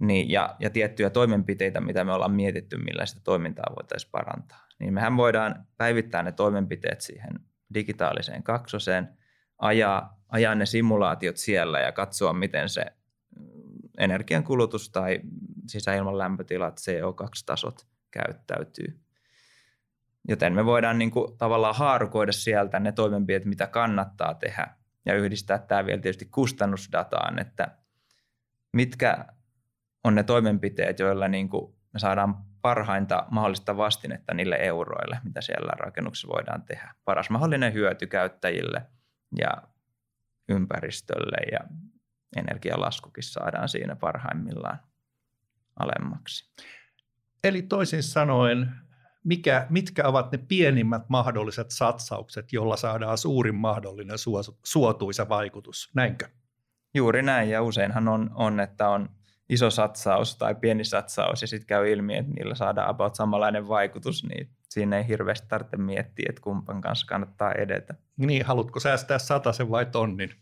niin, 0.00 0.30
ja, 0.30 0.56
ja 0.60 0.70
tiettyjä 0.70 1.10
toimenpiteitä, 1.10 1.80
mitä 1.80 2.04
me 2.04 2.12
ollaan 2.12 2.32
mietitty, 2.32 2.76
millä 2.76 3.06
sitä 3.06 3.20
toimintaa 3.24 3.74
voitaisiin 3.76 4.10
parantaa, 4.10 4.66
niin 4.78 4.94
mehän 4.94 5.16
voidaan 5.16 5.66
päivittää 5.76 6.22
ne 6.22 6.32
toimenpiteet 6.32 7.00
siihen 7.00 7.40
digitaaliseen 7.74 8.42
kaksoseen, 8.42 9.08
ajaa, 9.58 10.20
ajaa 10.28 10.54
ne 10.54 10.66
simulaatiot 10.66 11.36
siellä 11.36 11.80
ja 11.80 11.92
katsoa, 11.92 12.32
miten 12.32 12.68
se 12.68 12.86
energiankulutus 13.98 14.90
tai 14.90 15.20
sisäilman 15.68 16.18
lämpötilat, 16.18 16.80
CO2-tasot 16.80 17.86
käyttäytyy. 18.10 19.00
Joten 20.28 20.54
me 20.54 20.64
voidaan 20.64 20.98
niin 20.98 21.10
kuin 21.10 21.38
tavallaan 21.38 21.76
haarukoida 21.76 22.32
sieltä 22.32 22.80
ne 22.80 22.92
toimenpiteet, 22.92 23.44
mitä 23.44 23.66
kannattaa 23.66 24.34
tehdä 24.34 24.68
ja 25.06 25.14
yhdistää 25.14 25.58
tämä 25.58 25.86
vielä 25.86 26.00
tietysti 26.00 26.24
kustannusdataan, 26.24 27.38
että 27.38 27.68
mitkä 28.72 29.24
on 30.04 30.14
ne 30.14 30.22
toimenpiteet, 30.22 30.98
joilla 30.98 31.28
niin 31.28 31.48
kuin 31.48 31.74
me 31.92 31.98
saadaan 31.98 32.34
parhainta 32.62 33.26
mahdollista 33.30 33.76
vastinetta 33.76 34.34
niille 34.34 34.56
euroille, 34.56 35.18
mitä 35.24 35.40
siellä 35.40 35.72
rakennuksessa 35.78 36.28
voidaan 36.28 36.62
tehdä. 36.62 36.94
Paras 37.04 37.30
mahdollinen 37.30 37.72
hyöty 37.72 38.06
käyttäjille 38.06 38.82
ja 39.38 39.62
ympäristölle 40.48 41.36
ja 41.52 41.60
energialaskukin 42.36 43.24
saadaan 43.24 43.68
siinä 43.68 43.96
parhaimmillaan 43.96 44.78
alemmaksi. 45.76 46.52
Eli 47.44 47.62
toisin 47.62 48.02
sanoen, 48.02 48.72
mikä, 49.24 49.66
mitkä 49.70 50.08
ovat 50.08 50.32
ne 50.32 50.38
pienimmät 50.38 51.02
mahdolliset 51.08 51.70
satsaukset, 51.70 52.52
jolla 52.52 52.76
saadaan 52.76 53.18
suurin 53.18 53.54
mahdollinen 53.54 54.18
suotuisa 54.64 55.28
vaikutus, 55.28 55.90
näinkö? 55.94 56.28
Juuri 56.94 57.22
näin, 57.22 57.50
ja 57.50 57.62
useinhan 57.62 58.08
on, 58.08 58.30
on 58.34 58.60
että 58.60 58.88
on 58.88 59.08
iso 59.48 59.70
satsaus 59.70 60.36
tai 60.36 60.54
pieni 60.54 60.84
satsaus, 60.84 61.42
ja 61.42 61.48
sitten 61.48 61.66
käy 61.66 61.92
ilmi, 61.92 62.16
että 62.16 62.32
niillä 62.32 62.54
saadaan 62.54 62.88
about 62.88 63.14
samanlainen 63.14 63.68
vaikutus, 63.68 64.24
niin 64.24 64.50
siinä 64.68 64.98
ei 64.98 65.08
hirveästi 65.08 65.48
tarvitse 65.48 65.76
miettiä, 65.76 66.26
että 66.28 66.42
kumpan 66.42 66.80
kanssa 66.80 67.06
kannattaa 67.06 67.52
edetä. 67.52 67.94
Niin, 68.16 68.46
haluatko 68.46 68.80
säästää 68.80 69.18
sen 69.52 69.70
vai 69.70 69.86
tonnin? 69.86 70.34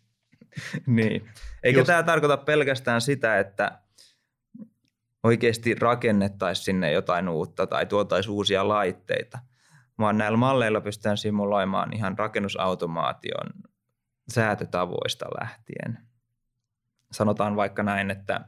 niin. 0.86 1.28
Eikä 1.62 1.78
Just... 1.78 1.86
tämä 1.86 2.02
tarkoita 2.02 2.36
pelkästään 2.36 3.00
sitä, 3.00 3.38
että 3.38 3.78
oikeasti 5.24 5.74
rakennettaisiin 5.74 6.64
sinne 6.64 6.92
jotain 6.92 7.28
uutta 7.28 7.66
tai 7.66 7.86
tuotaisiin 7.86 8.32
uusia 8.32 8.68
laitteita, 8.68 9.38
vaan 9.98 10.18
näillä 10.18 10.38
malleilla 10.38 10.80
pystytään 10.80 11.16
simuloimaan 11.16 11.92
ihan 11.92 12.18
rakennusautomaation 12.18 13.46
säätötavoista 14.28 15.26
lähtien. 15.40 15.98
Sanotaan 17.12 17.56
vaikka 17.56 17.82
näin, 17.82 18.10
että 18.10 18.40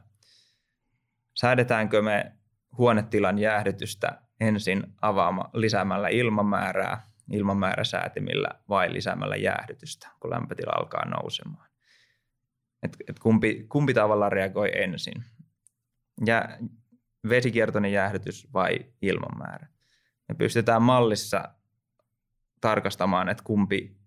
säädetäänkö 1.33 2.01
me 2.01 2.31
huonetilan 2.77 3.39
jäähdytystä 3.39 4.21
ensin 4.39 4.83
avaama, 5.01 5.49
lisäämällä 5.53 6.07
ilmamäärää 6.07 7.07
ilmamääräsäätimillä 7.31 8.49
vai 8.69 8.93
lisäämällä 8.93 9.35
jäähdytystä, 9.35 10.07
kun 10.19 10.31
lämpötila 10.31 10.71
alkaa 10.75 11.05
nousemaan. 11.05 11.69
Et, 12.83 12.97
et 13.09 13.19
kumpi, 13.19 13.65
kumpi 13.69 13.93
tavalla 13.93 14.29
reagoi 14.29 14.69
ensin? 14.73 15.23
Ja 16.25 16.57
vesikiertoinen 17.29 17.91
jäähdytys 17.91 18.53
vai 18.53 18.85
ilmanmäärä? 19.01 19.67
Me 20.27 20.35
pystytään 20.35 20.81
mallissa 20.81 21.49
tarkastamaan, 22.61 23.29
että 23.29 23.43
kumpi 23.43 23.97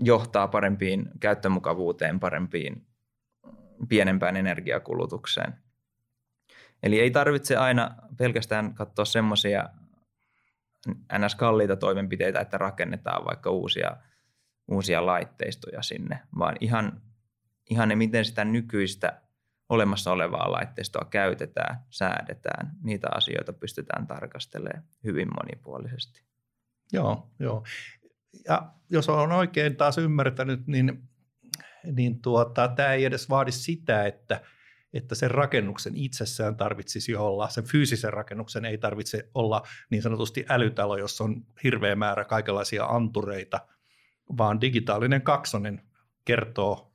johtaa 0.00 0.48
parempiin 0.48 1.10
käyttömukavuuteen, 1.20 2.20
parempiin 2.20 2.86
pienempään 3.88 4.36
energiakulutukseen. 4.36 5.54
Eli 6.82 7.00
ei 7.00 7.10
tarvitse 7.10 7.56
aina 7.56 7.96
pelkästään 8.16 8.74
katsoa 8.74 9.04
semmoisia 9.04 9.68
ns-kalliita 11.18 11.76
toimenpiteitä, 11.76 12.40
että 12.40 12.58
rakennetaan 12.58 13.24
vaikka 13.24 13.50
uusia, 13.50 13.96
uusia 14.68 15.06
laitteistoja 15.06 15.82
sinne, 15.82 16.22
vaan 16.38 16.56
ihan, 16.60 17.02
ihan 17.70 17.88
ne, 17.88 17.96
miten 17.96 18.24
sitä 18.24 18.44
nykyistä 18.44 19.22
olemassa 19.68 20.12
olevaa 20.12 20.52
laitteistoa 20.52 21.04
käytetään, 21.10 21.84
säädetään, 21.90 22.70
niitä 22.82 23.08
asioita 23.14 23.52
pystytään 23.52 24.06
tarkastelemaan 24.06 24.84
hyvin 25.04 25.28
monipuolisesti. 25.36 26.22
Joo, 26.92 27.30
joo. 27.38 27.64
Ja 28.48 28.72
jos 28.90 29.08
on 29.08 29.32
oikein 29.32 29.76
taas 29.76 29.98
ymmärtänyt, 29.98 30.66
niin, 30.66 31.02
niin 31.92 32.22
tuota, 32.22 32.68
tämä 32.68 32.92
ei 32.92 33.04
edes 33.04 33.30
vaadi 33.30 33.52
sitä, 33.52 34.06
että, 34.06 34.40
että 34.92 35.14
sen 35.14 35.30
rakennuksen 35.30 35.96
itsessään 35.96 36.56
tarvitsisi 36.56 37.16
olla, 37.16 37.48
sen 37.48 37.64
fyysisen 37.64 38.12
rakennuksen 38.12 38.64
ei 38.64 38.78
tarvitse 38.78 39.30
olla 39.34 39.62
niin 39.90 40.02
sanotusti 40.02 40.44
älytalo, 40.48 40.96
jossa 40.96 41.24
on 41.24 41.46
hirveä 41.64 41.96
määrä 41.96 42.24
kaikenlaisia 42.24 42.84
antureita, 42.84 43.60
vaan 44.38 44.60
digitaalinen 44.60 45.22
kaksonen 45.22 45.82
kertoo 46.24 46.92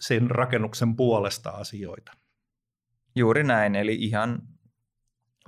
sen 0.00 0.30
rakennuksen 0.30 0.96
puolesta 0.96 1.50
asioita. 1.50 2.12
Juuri 3.14 3.44
näin, 3.44 3.76
eli 3.76 3.94
ihan, 3.94 4.42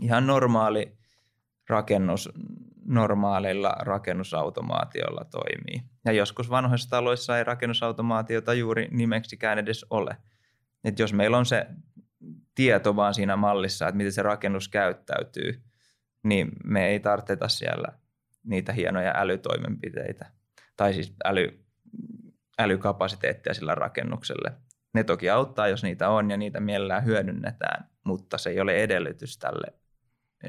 ihan 0.01 0.27
normaali 0.27 0.99
rakennus 1.69 2.31
normaalilla 2.89 3.77
rakennusautomaatiolla 3.79 5.25
toimii. 5.25 5.83
Ja 6.05 6.13
joskus 6.13 6.51
vanhoissa 6.51 6.91
taloissa 6.91 7.39
ei 7.39 7.45
rakennusautomaatiota 7.45 8.55
juuri 8.55 8.89
nimeksikään 8.91 9.59
edes 9.59 9.87
ole. 9.91 10.17
Et 10.85 10.99
jos 10.99 11.13
meillä 11.13 11.39
on 11.39 11.47
se 11.47 11.67
tieto 12.55 12.97
vaan 12.97 13.15
siinä 13.15 13.37
mallissa, 13.37 13.89
että 13.89 13.97
miten 13.97 14.13
se 14.13 14.23
rakennus 14.23 14.69
käyttäytyy, 14.69 15.63
niin 16.23 16.53
me 16.65 16.87
ei 16.87 17.01
tarvita 17.01 17.49
siellä 17.49 17.89
niitä 18.45 18.73
hienoja 18.73 19.13
älytoimenpiteitä. 19.17 20.27
Tai 20.77 20.95
siis 20.95 21.15
äly, 21.25 21.65
älykapasiteettia 22.59 23.55
sillä 23.55 23.75
rakennukselle. 23.75 24.53
Ne 24.95 25.05
toki 25.05 25.31
auttaa, 25.31 25.69
jos 25.69 25.83
niitä 25.83 26.09
on 26.09 26.31
ja 26.31 26.37
niitä 26.37 26.61
mielellään 26.61 27.05
hyödynnetään, 27.05 27.89
mutta 28.05 28.39
se 28.39 28.51
ei 28.51 28.61
ole 28.61 28.75
edellytys 28.75 29.39
tälle 29.39 29.67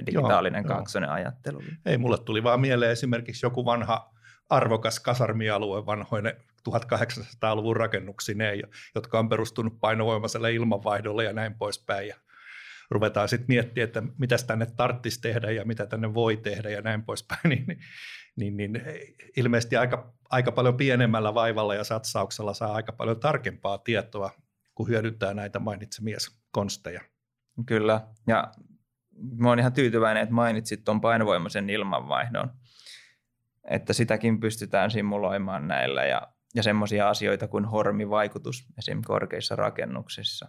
digitaalinen 0.05 0.63
joo, 0.67 0.77
kaksonen 0.77 1.07
joo. 1.07 1.15
ajattelulle. 1.15 1.71
Ei, 1.85 1.97
mulle 1.97 2.17
tuli 2.17 2.43
vaan 2.43 2.61
mieleen 2.61 2.91
esimerkiksi 2.91 3.45
joku 3.45 3.65
vanha 3.65 4.13
arvokas 4.49 4.99
kasarmialue 4.99 5.85
vanhoinen 5.85 6.33
1800-luvun 6.69 7.75
rakennuksineen, 7.75 8.61
jotka 8.95 9.19
on 9.19 9.29
perustunut 9.29 9.79
painovoimaiselle 9.79 10.53
ilmanvaihdolle 10.53 11.23
ja 11.23 11.33
näin 11.33 11.53
poispäin. 11.53 12.07
Ja 12.07 12.15
ruvetaan 12.91 13.29
sitten 13.29 13.45
miettimään, 13.47 13.87
että 13.87 14.03
mitä 14.17 14.35
tänne 14.47 14.67
tarttisi 14.77 15.21
tehdä 15.21 15.51
ja 15.51 15.65
mitä 15.65 15.85
tänne 15.85 16.13
voi 16.13 16.37
tehdä 16.37 16.69
ja 16.69 16.81
näin 16.81 17.03
poispäin, 17.03 17.41
niin, 17.49 17.65
niin, 17.67 17.79
niin 18.39 18.81
ilmeisesti 19.37 19.77
aika, 19.77 20.13
aika 20.29 20.51
paljon 20.51 20.77
pienemmällä 20.77 21.33
vaivalla 21.33 21.75
ja 21.75 21.83
satsauksella 21.83 22.53
saa 22.53 22.73
aika 22.73 22.91
paljon 22.91 23.19
tarkempaa 23.19 23.77
tietoa, 23.77 24.31
kun 24.75 24.87
hyödyntää 24.87 25.33
näitä 25.33 25.59
mainitsemia 25.59 26.17
konsteja. 26.51 27.01
Kyllä, 27.65 28.07
ja 28.27 28.51
mä 29.37 29.49
oon 29.49 29.59
ihan 29.59 29.73
tyytyväinen, 29.73 30.23
että 30.23 30.35
mainitsit 30.35 30.83
tuon 30.85 31.01
painovoimaisen 31.01 31.69
ilmanvaihdon, 31.69 32.51
että 33.69 33.93
sitäkin 33.93 34.39
pystytään 34.39 34.91
simuloimaan 34.91 35.67
näillä 35.67 36.05
ja, 36.05 36.21
ja 36.55 36.63
semmoisia 36.63 37.09
asioita 37.09 37.47
kuin 37.47 37.65
hormivaikutus 37.65 38.67
esim. 38.77 39.01
korkeissa 39.05 39.55
rakennuksissa. 39.55 40.47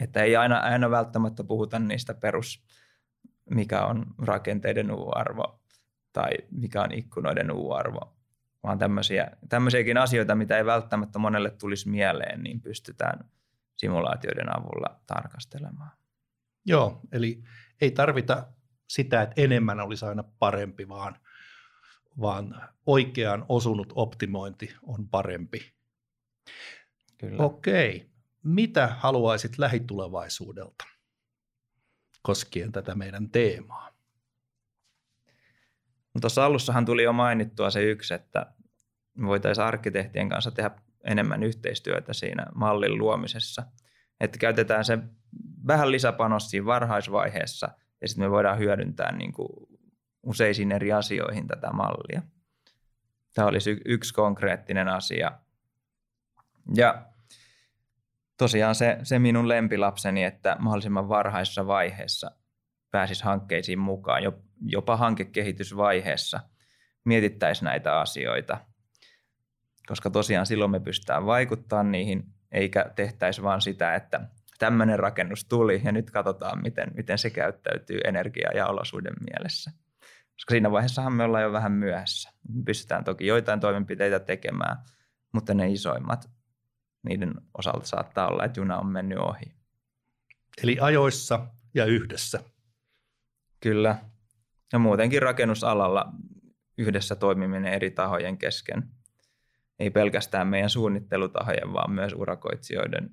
Että 0.00 0.22
ei 0.22 0.36
aina, 0.36 0.58
aina 0.58 0.90
välttämättä 0.90 1.44
puhuta 1.44 1.78
niistä 1.78 2.14
perus, 2.14 2.64
mikä 3.50 3.86
on 3.86 4.06
rakenteiden 4.18 4.90
U-arvo 4.90 5.63
tai 6.14 6.30
mikä 6.50 6.82
on 6.82 6.92
ikkunoiden 6.92 7.50
U-arvo, 7.50 8.16
vaan 8.62 8.78
tämmöisiä, 8.78 9.30
tämmöisiäkin 9.48 9.98
asioita, 9.98 10.34
mitä 10.34 10.56
ei 10.58 10.66
välttämättä 10.66 11.18
monelle 11.18 11.50
tulisi 11.50 11.88
mieleen, 11.88 12.42
niin 12.42 12.60
pystytään 12.60 13.30
simulaatioiden 13.76 14.58
avulla 14.58 15.00
tarkastelemaan. 15.06 15.90
Joo, 16.66 17.00
eli 17.12 17.42
ei 17.80 17.90
tarvita 17.90 18.46
sitä, 18.88 19.22
että 19.22 19.34
enemmän 19.42 19.80
olisi 19.80 20.04
aina 20.04 20.24
parempi, 20.38 20.88
vaan, 20.88 21.16
vaan 22.20 22.70
oikeaan 22.86 23.46
osunut 23.48 23.92
optimointi 23.96 24.76
on 24.82 25.08
parempi. 25.08 25.74
Kyllä. 27.18 27.42
Okei. 27.42 28.10
Mitä 28.42 28.86
haluaisit 28.86 29.58
lähitulevaisuudelta 29.58 30.84
koskien 32.22 32.72
tätä 32.72 32.94
meidän 32.94 33.30
teemaa? 33.30 33.93
Tuossa 36.20 36.44
alussahan 36.44 36.84
tuli 36.84 37.02
jo 37.02 37.12
mainittua 37.12 37.70
se 37.70 37.82
yksi, 37.82 38.14
että 38.14 38.46
voitaisiin 39.26 39.64
arkkitehtien 39.64 40.28
kanssa 40.28 40.50
tehdä 40.50 40.70
enemmän 41.04 41.42
yhteistyötä 41.42 42.12
siinä 42.12 42.46
mallin 42.54 42.98
luomisessa. 42.98 43.62
Että 44.20 44.38
käytetään 44.38 44.84
se 44.84 44.98
vähän 45.66 45.92
lisäpanos 45.92 46.50
siinä 46.50 46.66
varhaisvaiheessa 46.66 47.68
ja 48.00 48.08
sitten 48.08 48.24
me 48.24 48.30
voidaan 48.30 48.58
hyödyntää 48.58 49.12
niin 49.12 49.32
kuin 49.32 49.48
useisiin 50.22 50.72
eri 50.72 50.92
asioihin 50.92 51.46
tätä 51.46 51.72
mallia. 51.72 52.22
Tämä 53.34 53.48
olisi 53.48 53.80
yksi 53.84 54.14
konkreettinen 54.14 54.88
asia. 54.88 55.32
Ja 56.74 57.06
tosiaan 58.36 58.74
se, 58.74 58.98
se 59.02 59.18
minun 59.18 59.48
lempilapseni, 59.48 60.24
että 60.24 60.56
mahdollisimman 60.58 61.08
varhaisessa 61.08 61.66
vaiheessa 61.66 62.30
pääsisi 62.94 63.24
hankkeisiin 63.24 63.78
mukaan, 63.78 64.22
jopa 64.66 64.96
hankekehitysvaiheessa 64.96 66.40
mietittäisiin 67.04 67.64
näitä 67.64 68.00
asioita, 68.00 68.60
koska 69.86 70.10
tosiaan 70.10 70.46
silloin 70.46 70.70
me 70.70 70.80
pystytään 70.80 71.26
vaikuttamaan 71.26 71.92
niihin, 71.92 72.24
eikä 72.52 72.90
tehtäisi 72.96 73.42
vaan 73.42 73.60
sitä, 73.60 73.94
että 73.94 74.20
tämmöinen 74.58 74.98
rakennus 74.98 75.44
tuli 75.44 75.82
ja 75.84 75.92
nyt 75.92 76.10
katsotaan, 76.10 76.62
miten, 76.62 76.90
miten 76.94 77.18
se 77.18 77.30
käyttäytyy 77.30 77.98
energia- 78.04 78.56
ja 78.56 78.66
olosuuden 78.66 79.14
mielessä. 79.30 79.70
Koska 80.32 80.50
siinä 80.50 80.70
vaiheessahan 80.70 81.12
me 81.12 81.24
ollaan 81.24 81.42
jo 81.42 81.52
vähän 81.52 81.72
myöhässä. 81.72 82.30
Me 82.48 82.62
pystytään 82.64 83.04
toki 83.04 83.26
joitain 83.26 83.60
toimenpiteitä 83.60 84.20
tekemään, 84.20 84.76
mutta 85.32 85.54
ne 85.54 85.72
isoimmat, 85.72 86.30
niiden 87.02 87.34
osalta 87.58 87.86
saattaa 87.86 88.28
olla, 88.28 88.44
että 88.44 88.60
juna 88.60 88.78
on 88.78 88.86
mennyt 88.86 89.18
ohi. 89.18 89.54
Eli 90.62 90.78
ajoissa 90.80 91.46
ja 91.74 91.84
yhdessä. 91.84 92.53
Kyllä. 93.64 93.98
Ja 94.72 94.78
muutenkin 94.78 95.22
rakennusalalla 95.22 96.12
yhdessä 96.78 97.16
toimiminen 97.16 97.72
eri 97.72 97.90
tahojen 97.90 98.38
kesken. 98.38 98.82
Ei 99.78 99.90
pelkästään 99.90 100.46
meidän 100.46 100.70
suunnittelutahojen, 100.70 101.72
vaan 101.72 101.90
myös 101.90 102.12
urakoitsijoiden 102.12 103.10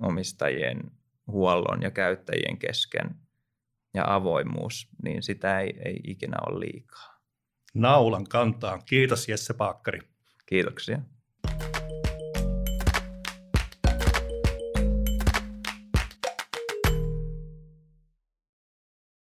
omistajien, 0.00 0.90
huollon 1.26 1.82
ja 1.82 1.90
käyttäjien 1.90 2.58
kesken 2.58 3.14
ja 3.94 4.14
avoimuus, 4.14 4.88
niin 5.02 5.22
sitä 5.22 5.60
ei, 5.60 5.74
ei 5.84 6.00
ikinä 6.04 6.36
ole 6.46 6.60
liikaa. 6.60 7.20
Naulan 7.74 8.24
kantaan. 8.24 8.82
Kiitos 8.84 9.28
Jesse 9.28 9.54
Paakkari. 9.54 10.00
Kiitoksia. 10.46 11.00